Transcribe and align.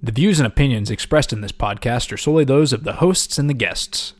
The 0.00 0.12
views 0.12 0.38
and 0.38 0.46
opinions 0.46 0.92
expressed 0.92 1.32
in 1.32 1.40
this 1.40 1.50
podcast 1.50 2.12
are 2.12 2.16
solely 2.16 2.44
those 2.44 2.72
of 2.72 2.84
the 2.84 2.92
hosts 2.94 3.36
and 3.36 3.50
the 3.50 3.54
guests. 3.54 4.14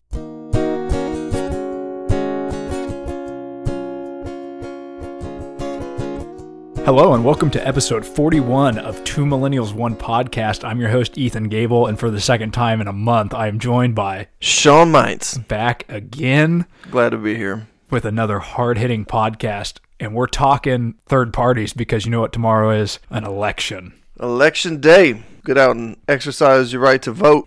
Hello, 6.84 7.12
and 7.14 7.25
welcome 7.25 7.50
to 7.50 7.64
episode 7.68 8.04
41 8.04 8.79
of 8.79 9.04
Two 9.04 9.25
Millennials 9.25 9.72
One 9.75 9.95
Podcast. 9.95 10.64
I'm 10.64 10.80
your 10.80 10.88
host, 10.88 11.16
Ethan 11.18 11.45
Gable, 11.48 11.87
and 11.87 11.99
for 11.99 12.11
the 12.11 12.21
second 12.21 12.53
time 12.53 12.81
in 12.81 12.89
a 12.89 12.93
month, 12.93 13.35
I 13.35 13.47
am 13.47 13.59
joined 13.61 13.95
by 13.95 14.27
Sean 14.41 14.91
Mites. 14.91 15.39
back 15.39 15.85
again 15.89 16.67
Glad 16.91 17.11
to 17.11 17.19
be 17.19 17.37
here. 17.37 17.69
with 17.91 18.05
another 18.05 18.39
hard 18.41 18.79
hitting 18.79 19.05
podcast. 19.05 19.79
And 20.01 20.15
we're 20.15 20.27
talking 20.27 20.95
third 21.07 21.33
parties 21.33 21.73
because 21.73 22.05
you 22.05 22.11
know 22.11 22.21
what 22.21 22.33
tomorrow 22.33 22.71
is? 22.71 22.99
An 23.11 23.25
election. 23.25 23.93
Election 24.19 24.81
day. 24.81 25.23
Get 25.49 25.57
out 25.57 25.77
and 25.77 25.96
exercise 26.07 26.75
your 26.75 26.83
right 26.83 27.01
to 27.01 27.11
vote. 27.11 27.46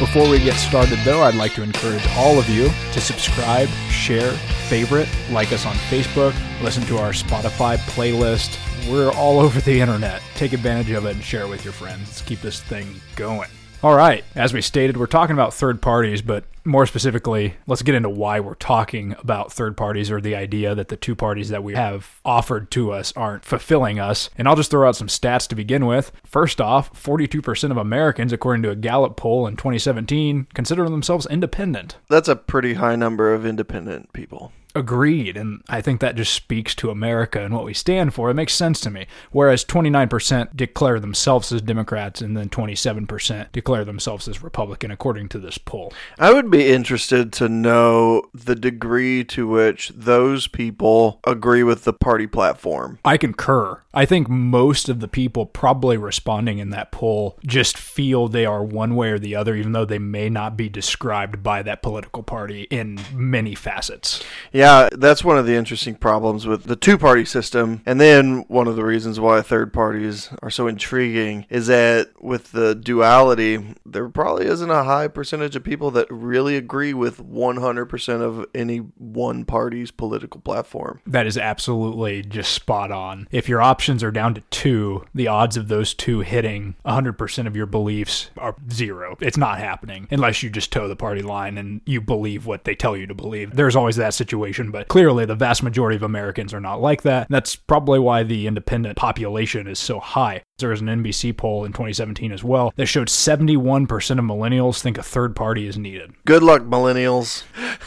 Before 0.00 0.28
we 0.28 0.40
get 0.40 0.56
started, 0.56 0.98
though, 1.04 1.22
I'd 1.22 1.36
like 1.36 1.54
to 1.54 1.62
encourage 1.62 2.04
all 2.16 2.40
of 2.40 2.48
you 2.48 2.64
to 2.64 3.00
subscribe, 3.00 3.68
share, 3.88 4.32
favorite, 4.68 5.08
like 5.30 5.52
us 5.52 5.64
on 5.64 5.76
Facebook, 5.76 6.34
listen 6.60 6.82
to 6.86 6.98
our 6.98 7.12
Spotify 7.12 7.76
playlist. 7.76 8.58
We're 8.90 9.12
all 9.12 9.38
over 9.38 9.60
the 9.60 9.80
internet. 9.80 10.22
Take 10.34 10.52
advantage 10.52 10.90
of 10.90 11.06
it 11.06 11.14
and 11.14 11.22
share 11.22 11.42
it 11.42 11.48
with 11.48 11.62
your 11.62 11.72
friends. 11.72 12.00
Let's 12.00 12.22
keep 12.22 12.40
this 12.40 12.60
thing 12.60 13.00
going. 13.14 13.48
All 13.80 13.94
right, 13.94 14.24
as 14.34 14.52
we 14.52 14.60
stated, 14.60 14.96
we're 14.96 15.06
talking 15.06 15.34
about 15.34 15.54
third 15.54 15.80
parties, 15.80 16.20
but 16.20 16.42
more 16.64 16.84
specifically, 16.84 17.54
let's 17.68 17.82
get 17.82 17.94
into 17.94 18.08
why 18.10 18.40
we're 18.40 18.56
talking 18.56 19.14
about 19.20 19.52
third 19.52 19.76
parties 19.76 20.10
or 20.10 20.20
the 20.20 20.34
idea 20.34 20.74
that 20.74 20.88
the 20.88 20.96
two 20.96 21.14
parties 21.14 21.50
that 21.50 21.62
we 21.62 21.74
have 21.74 22.20
offered 22.24 22.72
to 22.72 22.90
us 22.90 23.12
aren't 23.14 23.44
fulfilling 23.44 24.00
us. 24.00 24.30
And 24.36 24.48
I'll 24.48 24.56
just 24.56 24.72
throw 24.72 24.88
out 24.88 24.96
some 24.96 25.06
stats 25.06 25.46
to 25.48 25.54
begin 25.54 25.86
with. 25.86 26.10
First 26.26 26.60
off, 26.60 26.92
42% 26.92 27.70
of 27.70 27.76
Americans, 27.76 28.32
according 28.32 28.64
to 28.64 28.70
a 28.70 28.76
Gallup 28.76 29.16
poll 29.16 29.46
in 29.46 29.54
2017, 29.54 30.48
consider 30.54 30.88
themselves 30.88 31.26
independent. 31.26 31.98
That's 32.08 32.28
a 32.28 32.34
pretty 32.34 32.74
high 32.74 32.96
number 32.96 33.32
of 33.32 33.46
independent 33.46 34.12
people. 34.12 34.50
Agreed. 34.78 35.36
And 35.36 35.62
I 35.68 35.80
think 35.80 36.00
that 36.00 36.14
just 36.14 36.32
speaks 36.32 36.74
to 36.76 36.90
America 36.90 37.44
and 37.44 37.52
what 37.52 37.64
we 37.64 37.74
stand 37.74 38.14
for. 38.14 38.30
It 38.30 38.34
makes 38.34 38.54
sense 38.54 38.80
to 38.80 38.90
me. 38.90 39.06
Whereas 39.32 39.64
29% 39.64 40.56
declare 40.56 41.00
themselves 41.00 41.52
as 41.52 41.62
Democrats 41.62 42.20
and 42.20 42.36
then 42.36 42.48
27% 42.48 43.52
declare 43.52 43.84
themselves 43.84 44.28
as 44.28 44.42
Republican, 44.42 44.90
according 44.90 45.28
to 45.30 45.38
this 45.38 45.58
poll. 45.58 45.92
I 46.18 46.32
would 46.32 46.50
be 46.50 46.68
interested 46.68 47.32
to 47.34 47.48
know 47.48 48.22
the 48.32 48.54
degree 48.54 49.24
to 49.24 49.48
which 49.48 49.90
those 49.94 50.46
people 50.46 51.20
agree 51.24 51.64
with 51.64 51.84
the 51.84 51.92
party 51.92 52.26
platform. 52.26 52.98
I 53.04 53.16
concur. 53.16 53.82
I 53.92 54.04
think 54.06 54.28
most 54.28 54.88
of 54.88 55.00
the 55.00 55.08
people 55.08 55.44
probably 55.44 55.96
responding 55.96 56.58
in 56.58 56.70
that 56.70 56.92
poll 56.92 57.38
just 57.44 57.76
feel 57.76 58.28
they 58.28 58.46
are 58.46 58.62
one 58.62 58.94
way 58.94 59.10
or 59.10 59.18
the 59.18 59.34
other, 59.34 59.56
even 59.56 59.72
though 59.72 59.84
they 59.84 59.98
may 59.98 60.28
not 60.28 60.56
be 60.56 60.68
described 60.68 61.42
by 61.42 61.62
that 61.62 61.82
political 61.82 62.22
party 62.22 62.68
in 62.70 63.00
many 63.12 63.54
facets. 63.54 64.22
Yeah, 64.52 64.67
that's 64.92 65.24
one 65.24 65.38
of 65.38 65.46
the 65.46 65.54
interesting 65.54 65.94
problems 65.94 66.46
with 66.46 66.64
the 66.64 66.76
two 66.76 66.98
party 66.98 67.24
system. 67.24 67.82
And 67.86 68.00
then 68.00 68.44
one 68.48 68.66
of 68.66 68.76
the 68.76 68.84
reasons 68.84 69.20
why 69.20 69.40
third 69.42 69.72
parties 69.72 70.30
are 70.42 70.50
so 70.50 70.66
intriguing 70.66 71.46
is 71.48 71.66
that 71.68 72.10
with 72.20 72.52
the 72.52 72.74
duality, 72.74 73.74
there 73.84 74.08
probably 74.08 74.46
isn't 74.46 74.70
a 74.70 74.84
high 74.84 75.08
percentage 75.08 75.56
of 75.56 75.64
people 75.64 75.90
that 75.92 76.06
really 76.10 76.56
agree 76.56 76.94
with 76.94 77.18
100% 77.18 78.20
of 78.20 78.46
any 78.54 78.78
one 78.78 79.44
party's 79.44 79.90
political 79.90 80.40
platform. 80.40 81.00
That 81.06 81.26
is 81.26 81.38
absolutely 81.38 82.22
just 82.22 82.52
spot 82.52 82.90
on. 82.90 83.28
If 83.30 83.48
your 83.48 83.60
options 83.60 84.02
are 84.02 84.10
down 84.10 84.34
to 84.34 84.42
two, 84.50 85.04
the 85.14 85.28
odds 85.28 85.56
of 85.56 85.68
those 85.68 85.94
two 85.94 86.20
hitting 86.20 86.76
100% 86.84 87.46
of 87.46 87.56
your 87.56 87.66
beliefs 87.66 88.30
are 88.36 88.56
zero. 88.72 89.16
It's 89.20 89.36
not 89.36 89.58
happening 89.58 90.08
unless 90.10 90.42
you 90.42 90.50
just 90.50 90.72
toe 90.72 90.88
the 90.88 90.96
party 90.96 91.22
line 91.22 91.58
and 91.58 91.80
you 91.84 92.00
believe 92.00 92.46
what 92.46 92.64
they 92.64 92.74
tell 92.74 92.96
you 92.96 93.06
to 93.06 93.14
believe. 93.14 93.54
There's 93.54 93.76
always 93.76 93.96
that 93.96 94.14
situation, 94.14 94.47
but 94.70 94.88
clearly 94.88 95.24
the 95.24 95.34
vast 95.34 95.62
majority 95.62 95.96
of 95.96 96.02
Americans 96.02 96.54
are 96.54 96.60
not 96.60 96.80
like 96.80 97.02
that. 97.02 97.28
That's 97.28 97.54
probably 97.54 97.98
why 97.98 98.22
the 98.22 98.46
independent 98.46 98.96
population 98.96 99.66
is 99.66 99.78
so 99.78 100.00
high. 100.00 100.42
There 100.58 100.70
was 100.70 100.80
an 100.80 100.88
NBC 100.88 101.36
poll 101.36 101.64
in 101.64 101.72
2017 101.72 102.32
as 102.32 102.42
well 102.42 102.72
that 102.76 102.86
showed 102.86 103.08
71% 103.08 103.88
of 103.92 104.24
millennials 104.24 104.80
think 104.80 104.98
a 104.98 105.02
third 105.02 105.36
party 105.36 105.68
is 105.68 105.78
needed. 105.78 106.12
Good 106.24 106.42
luck, 106.42 106.62
millennials. 106.62 107.44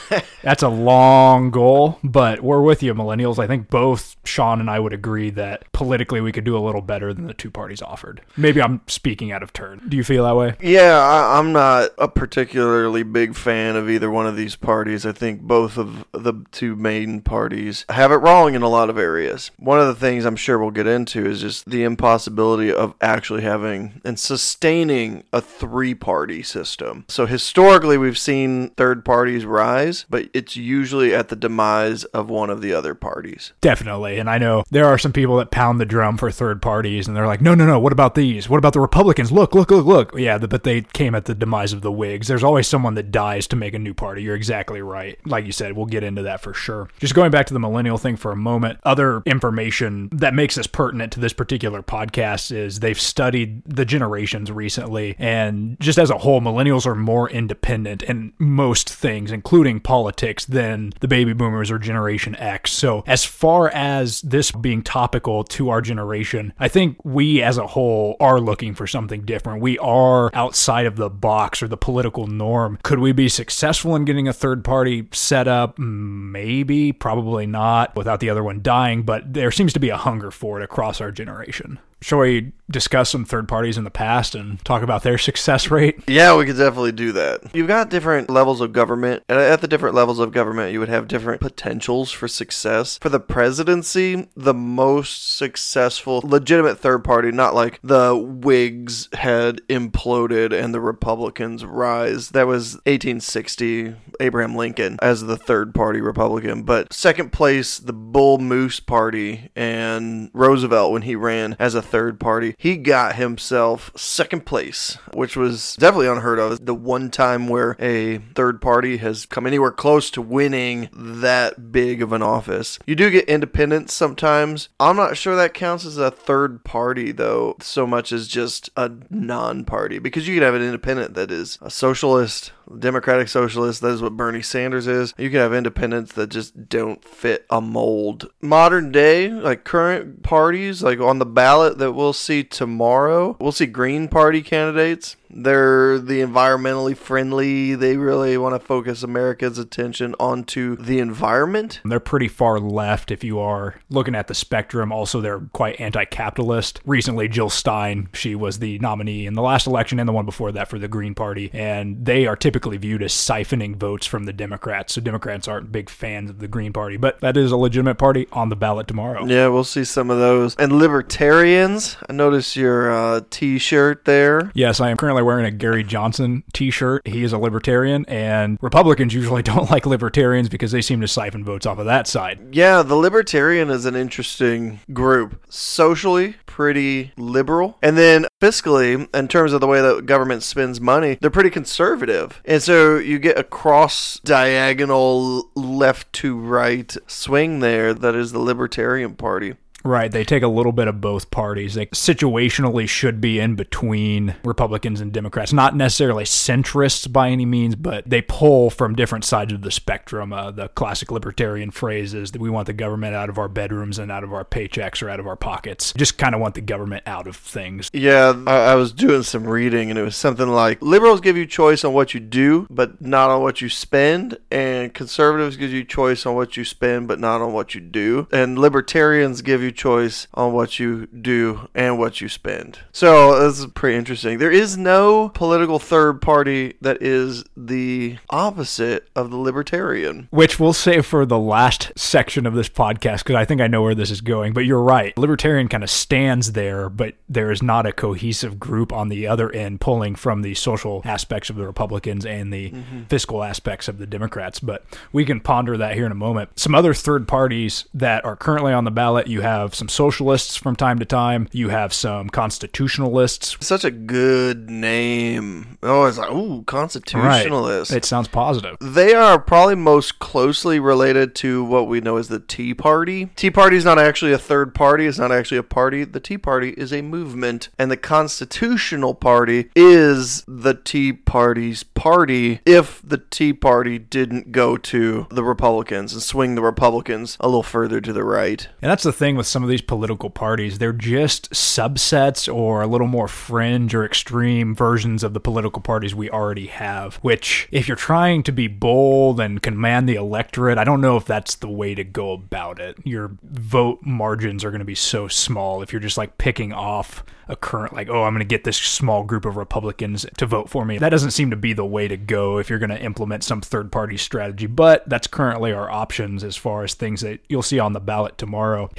That's 0.42 0.64
a 0.64 0.70
long 0.70 1.52
goal, 1.52 2.00
but 2.04 2.42
we're 2.42 2.62
with 2.62 2.82
you, 2.82 2.94
millennials. 2.94 3.40
I 3.40 3.48
think 3.48 3.70
both 3.70 4.16
Sean 4.24 4.62
and 4.62 4.70
I 4.70 4.80
would 4.80 4.94
agree 4.94 5.32
that 5.32 5.70
politically 5.74 6.22
we 6.22 6.32
could 6.32 6.46
do 6.46 6.58
a 6.58 6.60
little 6.60 6.82
better 6.82 7.14
than 7.14 7.28
the 7.28 7.34
two 7.34 7.52
parties 7.52 7.82
offered. 7.82 8.22
Maybe 8.38 8.62
I'm 8.62 8.82
speaking 8.88 9.32
out 9.32 9.44
of 9.44 9.52
turn. 9.52 9.82
Do 9.90 9.98
you 9.98 10.04
feel 10.04 10.24
that 10.24 10.36
way? 10.36 10.56
Yeah, 10.62 10.98
I, 10.98 11.40
I'm 11.40 11.52
not 11.52 11.90
a 11.98 12.08
particularly 12.08 13.04
big 13.04 13.36
fan 13.36 13.76
of 13.76 13.90
either 13.90 14.10
one 14.10 14.28
of 14.28 14.36
these 14.36 14.56
parties. 14.56 15.06
I 15.06 15.12
think 15.12 15.42
both 15.42 15.78
of 15.78 16.06
the 16.14 16.34
two 16.52 16.76
main 16.76 17.22
parties 17.22 17.86
have 17.90 18.12
it 18.12 18.16
wrong 18.16 18.54
in 18.54 18.62
a 18.62 18.70
lot 18.70 18.90
of 18.90 18.98
areas. 18.98 19.52
One 19.58 19.80
of 19.80 19.88
the 19.88 19.96
things 19.96 20.26
I'm 20.26 20.36
sure 20.36 20.60
we'll 20.60 20.72
get 20.72 20.88
into 20.88 21.26
is 21.26 21.42
just 21.42 21.70
the 21.70 21.84
impossibility 21.84 22.72
of 22.72 22.96
actually 23.02 23.42
having 23.42 24.02
and 24.04 24.20
sustaining 24.20 25.24
a 25.32 25.42
three 25.42 25.96
party 25.96 26.44
system. 26.44 27.06
So 27.08 27.26
historically, 27.26 27.98
we've 27.98 28.18
seen 28.18 28.70
third 28.72 29.06
parties 29.06 29.46
rise, 29.46 30.06
but 30.10 30.30
it's 30.34 30.56
usually 30.56 31.14
at 31.14 31.30
the 31.30 31.36
demise 31.36 32.04
of 32.06 32.30
one 32.30 32.50
of 32.50 32.62
the 32.62 32.74
other 32.74 32.96
parties. 32.96 33.54
Definitely. 33.62 34.20
And 34.20 34.30
I 34.30 34.38
know 34.38 34.64
there 34.70 34.86
are 34.86 34.98
some 34.98 35.14
people 35.14 35.38
that 35.38 35.52
pound 35.52 35.80
the 35.80 35.86
drum 35.86 36.18
for 36.18 36.32
third 36.32 36.62
parties 36.62 37.08
and 37.08 37.16
they're 37.16 37.28
like, 37.28 37.42
no, 37.42 37.56
no, 37.56 37.66
no, 37.66 37.80
what 37.80 37.94
about 37.94 38.16
these? 38.16 38.50
What 38.50 38.58
about 38.58 38.74
the 38.74 38.80
Republicans? 38.80 39.32
Look, 39.32 39.56
look, 39.56 39.72
look, 39.72 39.86
look. 39.86 40.18
Yeah, 40.18 40.38
but 40.38 40.64
they 40.64 40.82
came 40.82 41.16
at 41.16 41.26
the 41.26 41.36
demise 41.36 41.74
of 41.74 41.82
the 41.82 41.92
Whigs. 41.92 42.28
There's 42.28 42.44
always 42.44 42.68
someone 42.68 42.96
that 42.96 43.12
dies 43.12 43.48
to 43.48 43.56
make 43.56 43.74
a 43.74 43.80
new 43.80 43.94
party. 43.94 44.24
You're 44.24 44.36
exactly 44.36 44.82
right. 44.82 45.18
Like 45.26 45.46
you 45.46 45.52
said, 45.52 45.76
we'll 45.76 45.86
get 45.86 46.04
into 46.04 46.24
that 46.24 46.41
for 46.42 46.54
sure. 46.54 46.90
Just 47.00 47.16
going 47.16 47.32
back 47.32 47.46
to 47.48 47.54
the 47.54 47.60
millennial 47.60 47.98
thing 47.98 48.16
for 48.16 48.32
a 48.32 48.36
moment, 48.36 48.80
other 48.84 49.22
information 49.26 50.10
that 50.12 50.34
makes 50.34 50.56
this 50.56 50.68
pertinent 50.68 51.12
to 51.14 51.20
this 51.20 51.34
particular 51.34 51.82
podcast 51.82 52.56
is 52.56 52.80
they've 52.80 53.00
studied 53.00 53.64
the 53.66 53.86
generations 53.86 54.52
recently. 54.52 55.16
And 55.20 55.80
just 55.80 56.00
as 56.00 56.10
a 56.10 56.18
whole, 56.18 56.42
millennials 56.42 56.86
are 56.86 56.96
more 56.96 57.30
independent 57.30 58.04
in 58.04 58.34
most 58.40 58.90
things, 58.90 59.32
including 59.32 59.80
politics, 59.80 60.46
than 60.46 60.94
the 61.00 61.08
baby 61.08 61.34
boomers 61.34 61.72
or 61.72 61.80
Generation 61.80 62.36
X. 62.36 62.72
So, 62.72 63.04
as 63.08 63.24
far 63.24 63.70
as 63.70 64.22
this 64.22 64.52
being 64.52 64.82
topical 64.82 65.44
to 65.46 65.70
our 65.70 65.82
generation, 65.82 66.54
I 66.60 66.68
think 66.68 67.04
we 67.04 67.42
as 67.42 67.58
a 67.58 67.68
whole 67.68 68.16
are 68.20 68.40
looking 68.40 68.74
for 68.74 68.88
something 68.88 69.22
different. 69.22 69.62
We 69.62 69.78
are 69.80 70.30
outside 70.34 70.86
of 70.86 70.96
the 70.96 71.10
box 71.10 71.62
or 71.62 71.68
the 71.68 71.78
political 71.78 72.28
norm. 72.28 72.80
Could 72.84 73.00
we 73.00 73.12
be 73.12 73.30
successful 73.30 73.96
in 73.96 74.06
getting 74.06 74.28
a 74.28 74.34
third 74.34 74.64
party 74.64 75.08
set 75.12 75.48
up? 75.48 75.78
Mm, 75.78 76.31
Maybe, 76.32 76.94
probably 76.94 77.46
not, 77.46 77.96
without 77.96 78.20
the 78.22 78.30
other 78.30 78.44
one 78.44 78.62
dying, 78.62 79.04
but 79.04 79.34
there 79.34 79.52
seems 79.52 79.74
to 79.74 79.80
be 79.80 79.90
a 79.90 79.98
hunger 79.98 80.32
for 80.32 80.60
it 80.60 80.64
across 80.64 81.02
our 81.02 81.12
generation. 81.12 81.80
Shall 82.04 82.18
we 82.18 82.54
discuss 82.72 83.12
some 83.12 83.26
third 83.26 83.48
parties 83.48 83.78
in 83.78 83.84
the 83.84 83.92
past 83.92 84.34
and 84.34 84.64
talk 84.66 84.82
about 84.82 85.04
their 85.04 85.20
success 85.20 85.70
rate? 85.70 86.00
Yeah, 86.08 86.36
we 86.36 86.46
could 86.46 86.58
definitely 86.58 86.94
do 86.94 87.12
that. 87.12 87.54
You've 87.54 87.68
got 87.68 87.92
different 87.92 88.28
levels 88.28 88.60
of 88.60 88.74
government, 88.74 89.22
and 89.30 89.38
at 89.38 89.62
the 89.62 89.68
different 89.68 89.94
levels 89.94 90.18
of 90.18 90.32
government, 90.32 90.74
you 90.74 90.80
would 90.80 90.90
have 90.90 91.08
different 91.08 91.42
potentials 91.42 92.12
for 92.12 92.28
success. 92.28 92.98
For 92.98 93.10
the 93.10 93.20
presidency, 93.20 94.28
the 94.36 94.54
most 94.54 95.38
successful, 95.38 96.22
legitimate 96.24 96.80
third 96.80 97.04
party, 97.04 97.32
not 97.32 97.54
like 97.54 97.80
the 97.84 98.18
Whigs 98.18 99.08
had 99.14 99.62
imploded 99.68 100.60
and 100.60 100.74
the 100.74 100.82
Republicans 100.82 101.64
rise. 101.64 102.30
That 102.30 102.48
was 102.48 102.76
1860, 102.88 103.96
Abraham 104.20 104.56
Lincoln 104.56 104.98
as 105.04 105.22
the 105.22 105.38
third 105.38 105.76
party 105.76 106.02
Republican. 106.02 106.21
But 106.22 106.94
second 106.94 107.32
place, 107.32 107.80
the 107.80 107.94
Bull 107.94 108.38
Moose 108.38 108.80
Party, 108.80 109.50
and 109.56 110.30
Roosevelt 110.34 110.92
when 110.92 111.02
he 111.04 111.16
ran 111.16 111.56
as 111.60 111.76
a 111.76 111.82
third 111.82 112.20
party. 112.20 112.56
He 112.58 112.78
got 112.78 113.16
himself 113.16 113.92
second 113.96 114.46
place, 114.46 114.98
which 115.14 115.36
was 115.36 115.76
definitely 115.78 116.08
unheard 116.08 116.40
of. 116.40 116.66
The 116.66 116.76
one 116.76 117.10
time 117.10 117.48
where 117.48 117.76
a 117.80 118.20
third 118.36 118.62
party 118.62 118.98
has 118.98 119.26
come 119.26 119.48
anywhere 119.48 119.72
close 119.72 120.10
to 120.12 120.22
winning 120.22 120.90
that 120.94 121.72
big 121.72 122.02
of 122.02 122.14
an 122.14 122.22
office. 122.22 122.80
You 122.86 122.96
do 122.96 123.10
get 123.10 123.30
independents 123.30 123.94
sometimes. 123.94 124.70
I'm 124.80 124.96
not 124.96 125.18
sure 125.18 125.36
that 125.36 125.54
counts 125.54 125.86
as 125.86 125.98
a 125.98 126.12
third 126.12 126.64
party, 126.64 127.12
though, 127.12 127.56
so 127.62 127.88
much 127.88 128.12
as 128.12 128.28
just 128.28 128.70
a 128.76 128.92
non 129.10 129.66
party, 129.66 130.00
because 130.00 130.28
you 130.28 130.36
could 130.36 130.44
have 130.44 130.56
an 130.56 130.62
independent 130.62 131.14
that 131.16 131.32
is 131.32 131.58
a 131.62 131.70
socialist. 131.70 132.52
Democratic 132.80 133.28
socialist, 133.28 133.82
that 133.82 133.90
is 133.90 134.02
what 134.02 134.16
Bernie 134.16 134.42
Sanders 134.42 134.88
is. 134.88 135.14
You 135.18 135.30
can 135.30 135.40
have 135.40 135.54
independents 135.54 136.11
that 136.14 136.30
just 136.30 136.70
don't 136.70 137.04
fit 137.04 137.46
a 137.50 137.62
mold. 137.62 138.32
Modern 138.42 138.92
day, 138.92 139.30
like 139.30 139.64
current 139.64 140.24
parties, 140.24 140.84
like 140.84 141.00
on 141.00 141.20
the 141.20 141.26
ballot 141.26 141.78
that 141.78 141.94
we'll 141.94 142.14
see 142.14 142.44
tomorrow, 142.44 143.38
we'll 143.40 143.52
see 143.52 143.66
Green 143.66 144.08
Party 144.08 144.42
candidates. 144.42 145.16
They're 145.34 146.00
the 146.00 146.22
environmentally 146.22 146.96
friendly. 146.96 147.76
They 147.76 147.98
really 147.98 148.38
want 148.38 148.60
to 148.60 148.66
focus 148.66 149.04
America's 149.04 149.58
attention 149.58 150.16
onto 150.20 150.76
the 150.76 151.00
environment. 151.00 151.82
They're 151.86 152.00
pretty 152.00 152.28
far 152.28 152.60
left 152.60 153.12
if 153.12 153.24
you 153.24 153.40
are 153.40 153.76
looking 153.90 154.16
at 154.16 154.28
the 154.28 154.36
spectrum. 154.36 154.92
Also, 154.92 155.22
they're 155.22 155.40
quite 155.40 155.80
anti 155.80 156.06
capitalist. 156.06 156.82
Recently, 156.86 157.28
Jill 157.28 157.50
Stein, 157.50 158.10
she 158.14 158.36
was 158.36 158.60
the 158.60 158.80
nominee 158.80 159.26
in 159.26 159.34
the 159.34 159.42
last 159.42 159.68
election 159.68 160.00
and 160.00 160.08
the 160.08 160.14
one 160.14 160.26
before 160.26 160.52
that 160.52 160.68
for 160.68 160.80
the 160.80 160.88
Green 160.88 161.16
Party. 161.16 161.50
And 161.54 162.06
they 162.06 162.28
are 162.28 162.36
typically 162.36 162.78
viewed 162.78 163.04
as 163.04 163.14
siphoning 163.14 163.76
votes 163.76 164.06
from 164.06 164.26
the 164.26 164.34
Democrats. 164.34 164.94
So 164.94 165.02
Democrats 165.02 165.48
aren't 165.48 165.72
big 165.72 165.90
fans 165.90 166.30
of 166.30 166.40
the 166.40 166.48
Green 166.48 166.74
Party, 166.74 166.98
but 166.98 167.20
that 167.22 167.38
is 167.38 167.52
a 167.52 167.58
legitimate 167.58 167.96
party 167.96 168.28
on 168.32 168.50
the 168.50 168.56
ballot 168.56 168.88
tomorrow. 168.88 169.26
Yeah, 169.26 169.48
we'll 169.48 169.64
see 169.64 169.84
some 169.84 170.10
of 170.10 170.18
those. 170.20 170.56
And 170.56 170.74
libertarians, 170.74 171.98
I 172.10 172.14
notice 172.14 172.56
your 172.56 172.92
uh, 172.92 173.22
t 173.30 173.58
shirt 173.58 174.06
there. 174.06 174.52
Yes, 174.54 174.80
I 174.80 174.90
am 174.90 174.98
currently 174.98 175.21
wearing 175.26 175.46
a 175.46 175.52
Gary 175.52 175.84
Johnson 175.84 176.44
t 176.54 176.72
shirt. 176.72 177.08
He 177.08 177.24
is 177.24 177.34
a 177.34 177.38
libertarian, 177.38 178.06
and 178.08 178.58
Republicans 178.62 179.14
usually 179.14 179.42
don't 179.44 179.70
like 179.70 179.86
libertarians 179.86 180.50
because 180.50 180.72
they 180.72 180.82
seem 180.82 181.02
to 181.02 181.08
siphon 181.08 181.44
votes 181.44 181.66
off 181.66 181.80
of 181.80 181.86
that 181.86 182.08
side. 182.08 182.40
Yeah, 182.56 182.82
the 182.82 182.96
libertarian 182.96 183.70
is 183.70 183.86
an 183.86 183.96
interesting 183.96 184.80
group. 184.94 185.42
Socially, 185.50 186.36
pretty 186.46 187.12
liberal. 187.18 187.78
And 187.82 187.98
then 187.98 188.26
fiscally, 188.42 189.08
in 189.16 189.28
terms 189.28 189.54
of 189.54 189.62
the 189.62 189.68
way 189.68 189.82
that 189.82 190.06
government 190.06 190.44
spends 190.44 190.82
money, 190.82 191.18
they're 191.22 191.30
pretty 191.30 191.50
conservative. 191.50 192.42
And 192.46 192.62
so 192.62 192.98
you 192.98 193.20
get 193.20 193.38
a 193.38 193.44
cross 193.44 194.20
diagonal 194.24 195.50
left 195.56 196.12
to 196.14 196.38
right 196.38 196.96
swing 197.08 197.60
there 197.60 197.94
that 197.94 198.16
is 198.16 198.32
the 198.32 198.40
Libertarian 198.40 199.16
Party. 199.16 199.56
Right. 199.84 200.12
They 200.12 200.24
take 200.24 200.44
a 200.44 200.48
little 200.48 200.72
bit 200.72 200.88
of 200.88 201.02
both 201.02 201.32
parties. 201.32 201.74
They 201.74 201.88
situationally 201.88 202.88
should 202.88 203.22
be 203.22 203.40
in 203.40 203.56
between 203.56 204.36
Republicans 204.44 205.02
and 205.02 205.12
Democrats. 205.12 205.54
Not 205.54 205.76
necessarily 205.76 206.24
centrists 206.24 207.12
by 207.12 207.30
any 207.30 207.46
means, 207.46 207.76
but 207.76 208.10
they 208.10 208.22
pull 208.22 208.70
from 208.70 208.96
different 208.96 209.26
sides 209.26 209.54
of 209.54 209.62
the 209.62 209.72
spectrum. 209.72 210.34
Uh, 210.34 210.52
the 210.52 210.68
classic 210.70 211.12
libertarian 211.12 211.72
phrase 211.72 212.14
is 212.14 212.32
that 212.32 212.42
we 212.42 212.50
want 212.50 212.68
the 212.68 212.74
government 212.74 213.16
out 213.16 213.30
of 213.30 213.38
our 213.38 213.48
bedrooms 213.48 214.00
and 214.00 214.12
out 214.12 214.24
of 214.24 214.34
our 214.34 214.46
paychecks 214.46 215.02
or 215.02 215.10
out 215.10 215.20
of 215.20 215.28
our 215.28 215.36
pockets. 215.36 215.94
Just 215.94 216.18
kind 216.18 216.36
of 216.36 216.42
want 216.42 216.56
the 216.56 216.62
government 216.62 217.04
out 217.06 217.28
of 217.28 217.36
things. 217.36 217.90
Yeah, 217.94 218.34
I, 218.48 218.72
I 218.72 218.76
was 218.76 218.92
doing 218.92 219.24
some 219.24 219.46
reading 219.46 219.90
and 219.90 219.98
it 219.98 220.04
was 220.04 220.16
something 220.16 220.48
like 220.48 220.82
liberals 220.82 221.22
give 221.22 221.38
you 221.38 221.46
choice 221.46 221.84
on 221.84 221.94
what 221.94 222.14
you 222.14 222.20
do, 222.20 222.68
but 222.70 223.02
not 223.02 223.30
on 223.30 223.42
what 223.42 223.62
you 223.62 223.70
spend, 223.70 224.38
and 224.50 224.94
conservatives 224.94 225.58
give 225.58 225.72
you 225.72 225.84
choice 225.84 226.26
on 226.26 226.36
what 226.36 226.58
you 226.58 226.64
spend, 226.64 227.08
but 227.08 227.20
not 227.20 227.42
on 227.42 227.54
what 227.54 227.76
you 227.76 227.82
do. 227.82 228.28
And 228.32 228.58
libertarians 228.58 229.42
give 229.42 229.62
you 229.62 229.71
choice 229.72 230.28
on 230.34 230.54
what 230.54 230.80
you 230.80 231.08
do 231.08 231.68
and 231.74 232.00
what 232.00 232.22
you 232.22 232.30
spend. 232.30 232.80
So 232.92 233.48
this 233.48 233.60
is 233.60 233.68
pretty 233.68 233.98
interesting. 233.98 234.38
There 234.38 234.52
is 234.52 234.78
no 234.78 235.30
political 235.30 235.80
third 235.80 236.22
party 236.22 236.76
that 236.82 237.02
is 237.02 237.44
the 237.56 238.18
opposite 238.30 239.08
of 239.16 239.32
the 239.32 239.38
libertarian. 239.38 240.28
Which 240.32 240.60
we'll 240.60 240.74
save 240.74 241.06
for 241.06 241.26
the 241.26 241.40
last 241.40 241.92
section 241.96 242.46
of 242.46 242.54
this 242.54 242.70
podcast 242.70 243.20
because 243.20 243.36
I 243.36 243.46
think 243.46 243.62
I 243.62 243.68
know 243.68 243.82
where 243.82 243.96
this 243.96 244.12
is 244.12 244.22
going. 244.22 244.54
But 244.54 244.66
you're 244.66 244.82
right. 244.82 245.18
Libertarian 245.18 245.68
kind 245.68 245.84
of 245.84 245.90
stands 245.90 246.54
there, 246.54 246.90
but 246.90 247.16
there 247.30 247.52
is 247.52 247.62
not 247.62 247.86
a 247.86 247.92
cohesive 247.92 248.60
group 248.60 248.92
on 248.92 249.10
the 249.10 249.28
other 249.28 249.52
end 249.52 249.82
pulling 249.82 250.16
from 250.16 250.42
the 250.42 250.56
social 250.56 251.02
aspects 251.06 251.50
of 251.50 251.56
the 251.56 251.66
Republicans 251.66 252.26
and 252.26 252.52
the 252.52 252.72
mm-hmm. 252.72 253.04
fiscal 253.04 253.44
aspects 253.44 253.88
of 253.88 253.98
the 253.98 254.08
Democrats. 254.08 254.60
But 254.60 254.86
we 255.12 255.26
can 255.26 255.40
ponder 255.40 255.78
that 255.78 255.96
here 255.96 256.06
in 256.06 256.12
a 256.12 256.16
moment. 256.16 256.60
Some 256.60 256.76
other 256.76 256.94
third 256.94 257.28
parties 257.28 257.86
that 257.94 258.26
are 258.26 258.36
currently 258.36 258.74
on 258.74 258.84
the 258.84 258.92
ballot 258.92 259.28
you 259.28 259.42
have 259.42 259.61
have 259.62 259.76
some 259.76 259.90
socialists 259.90 260.56
from 260.56 260.76
time 260.76 261.00
to 261.00 261.06
time. 261.06 261.48
You 261.52 261.70
have 261.70 261.94
some 261.94 262.30
constitutionalists. 262.30 263.58
Such 263.60 263.84
a 263.84 263.92
good 263.92 264.70
name. 264.70 265.78
Oh, 265.84 266.06
it's 266.06 266.18
like, 266.18 266.32
ooh, 266.32 266.64
constitutionalists. 266.64 267.92
Right. 267.92 267.98
It 267.98 268.06
sounds 268.06 268.28
positive. 268.28 268.78
They 268.80 269.14
are 269.14 269.40
probably 269.40 269.76
most 269.76 270.20
closely 270.20 270.80
related 270.80 271.36
to 271.36 271.64
what 271.64 271.88
we 271.88 272.02
know 272.02 272.18
as 272.18 272.28
the 272.28 272.40
Tea 272.40 272.74
Party. 272.74 273.28
Tea 273.36 273.52
Party 273.52 273.78
is 273.78 273.86
not 273.86 274.00
actually 274.00 274.34
a 274.34 274.38
third 274.38 274.74
party, 274.74 275.06
it's 275.06 275.20
not 275.20 275.32
actually 275.32 275.58
a 275.58 275.64
party. 275.64 276.04
The 276.04 276.20
Tea 276.20 276.38
Party 276.38 276.70
is 276.72 276.92
a 276.92 277.02
movement, 277.02 277.70
and 277.78 277.92
the 277.92 277.98
Constitutional 277.98 279.14
Party 279.14 279.70
is 279.76 280.44
the 280.48 280.74
Tea 280.74 281.14
Party's 281.14 281.84
party 281.84 282.60
if 282.66 283.02
the 283.04 283.18
Tea 283.18 283.54
Party 283.54 284.00
didn't 284.00 284.52
go 284.52 284.78
to 284.78 285.28
the 285.30 285.44
Republicans 285.44 286.14
and 286.14 286.22
swing 286.22 286.56
the 286.56 286.62
Republicans 286.62 287.38
a 287.40 287.48
little 287.48 287.64
further 287.64 288.02
to 288.02 288.14
the 288.14 288.24
right. 288.24 288.68
And 288.82 288.90
that's 288.90 289.04
the 289.04 289.14
thing 289.14 289.36
with 289.36 289.48
some 289.52 289.64
of 289.64 289.70
these 289.70 289.82
political 289.82 290.30
parties. 290.30 290.78
They're 290.78 290.94
just 290.94 291.52
subsets 291.52 292.52
or 292.54 292.82
a 292.82 292.88
little 292.88 293.08
more 293.08 293.28
fringe 293.28 293.94
or 293.94 294.06
extreme 294.06 294.74
versions 294.76 295.24
of 295.24 295.34
the 295.34 295.40
political 295.40 295.82
parties 295.82 296.16
we 296.16 296.30
already 296.30 296.68
have. 296.68 297.16
Which, 297.18 297.68
if 297.72 297.88
you're 297.88 297.98
trying 297.98 298.44
to 298.44 298.52
be 298.52 298.68
bold 298.68 299.40
and 299.40 299.62
command 299.62 300.08
the 300.08 300.16
electorate, 300.16 300.78
I 300.78 300.84
don't 300.84 301.02
know 301.02 301.18
if 301.18 301.26
that's 301.26 301.56
the 301.56 301.70
way 301.70 301.96
to 301.96 302.04
go 302.04 302.32
about 302.32 302.80
it. 302.80 302.98
Your 303.04 303.32
vote 303.44 304.00
margins 304.02 304.64
are 304.64 304.72
going 304.72 304.80
to 304.80 304.86
be 304.86 304.96
so 304.96 305.28
small 305.28 305.82
if 305.82 305.92
you're 305.92 306.00
just 306.00 306.18
like 306.18 306.38
picking 306.38 306.74
off 306.74 307.24
a 307.52 307.56
current 307.56 307.94
like 307.94 308.10
oh 308.10 308.24
i'm 308.24 308.34
going 308.34 308.40
to 308.40 308.46
get 308.46 308.64
this 308.64 308.78
small 308.78 309.24
group 309.24 309.44
of 309.46 309.58
republicans 309.58 310.26
to 310.38 310.46
vote 310.46 310.70
for 310.70 310.86
me 310.86 310.98
that 310.98 311.10
doesn't 311.10 311.32
seem 311.32 311.50
to 311.50 311.56
be 311.56 311.74
the 311.74 311.86
way 311.86 312.08
to 312.08 312.16
go 312.16 312.58
if 312.58 312.70
you're 312.70 312.80
going 312.80 312.90
to 312.90 313.04
implement 313.04 313.44
some 313.44 313.60
third 313.60 313.92
party 313.92 314.16
strategy 314.16 314.68
but 314.68 315.08
that's 315.10 315.28
currently 315.28 315.74
our 315.74 315.92
options 315.92 316.44
as 316.46 316.56
far 316.56 316.84
as 316.84 316.94
things 316.94 317.22
that 317.22 317.42
you'll 317.50 317.62
see 317.62 317.78
on 317.78 317.92
the 317.92 318.00
ballot 318.00 318.38
tomorrow 318.38 318.90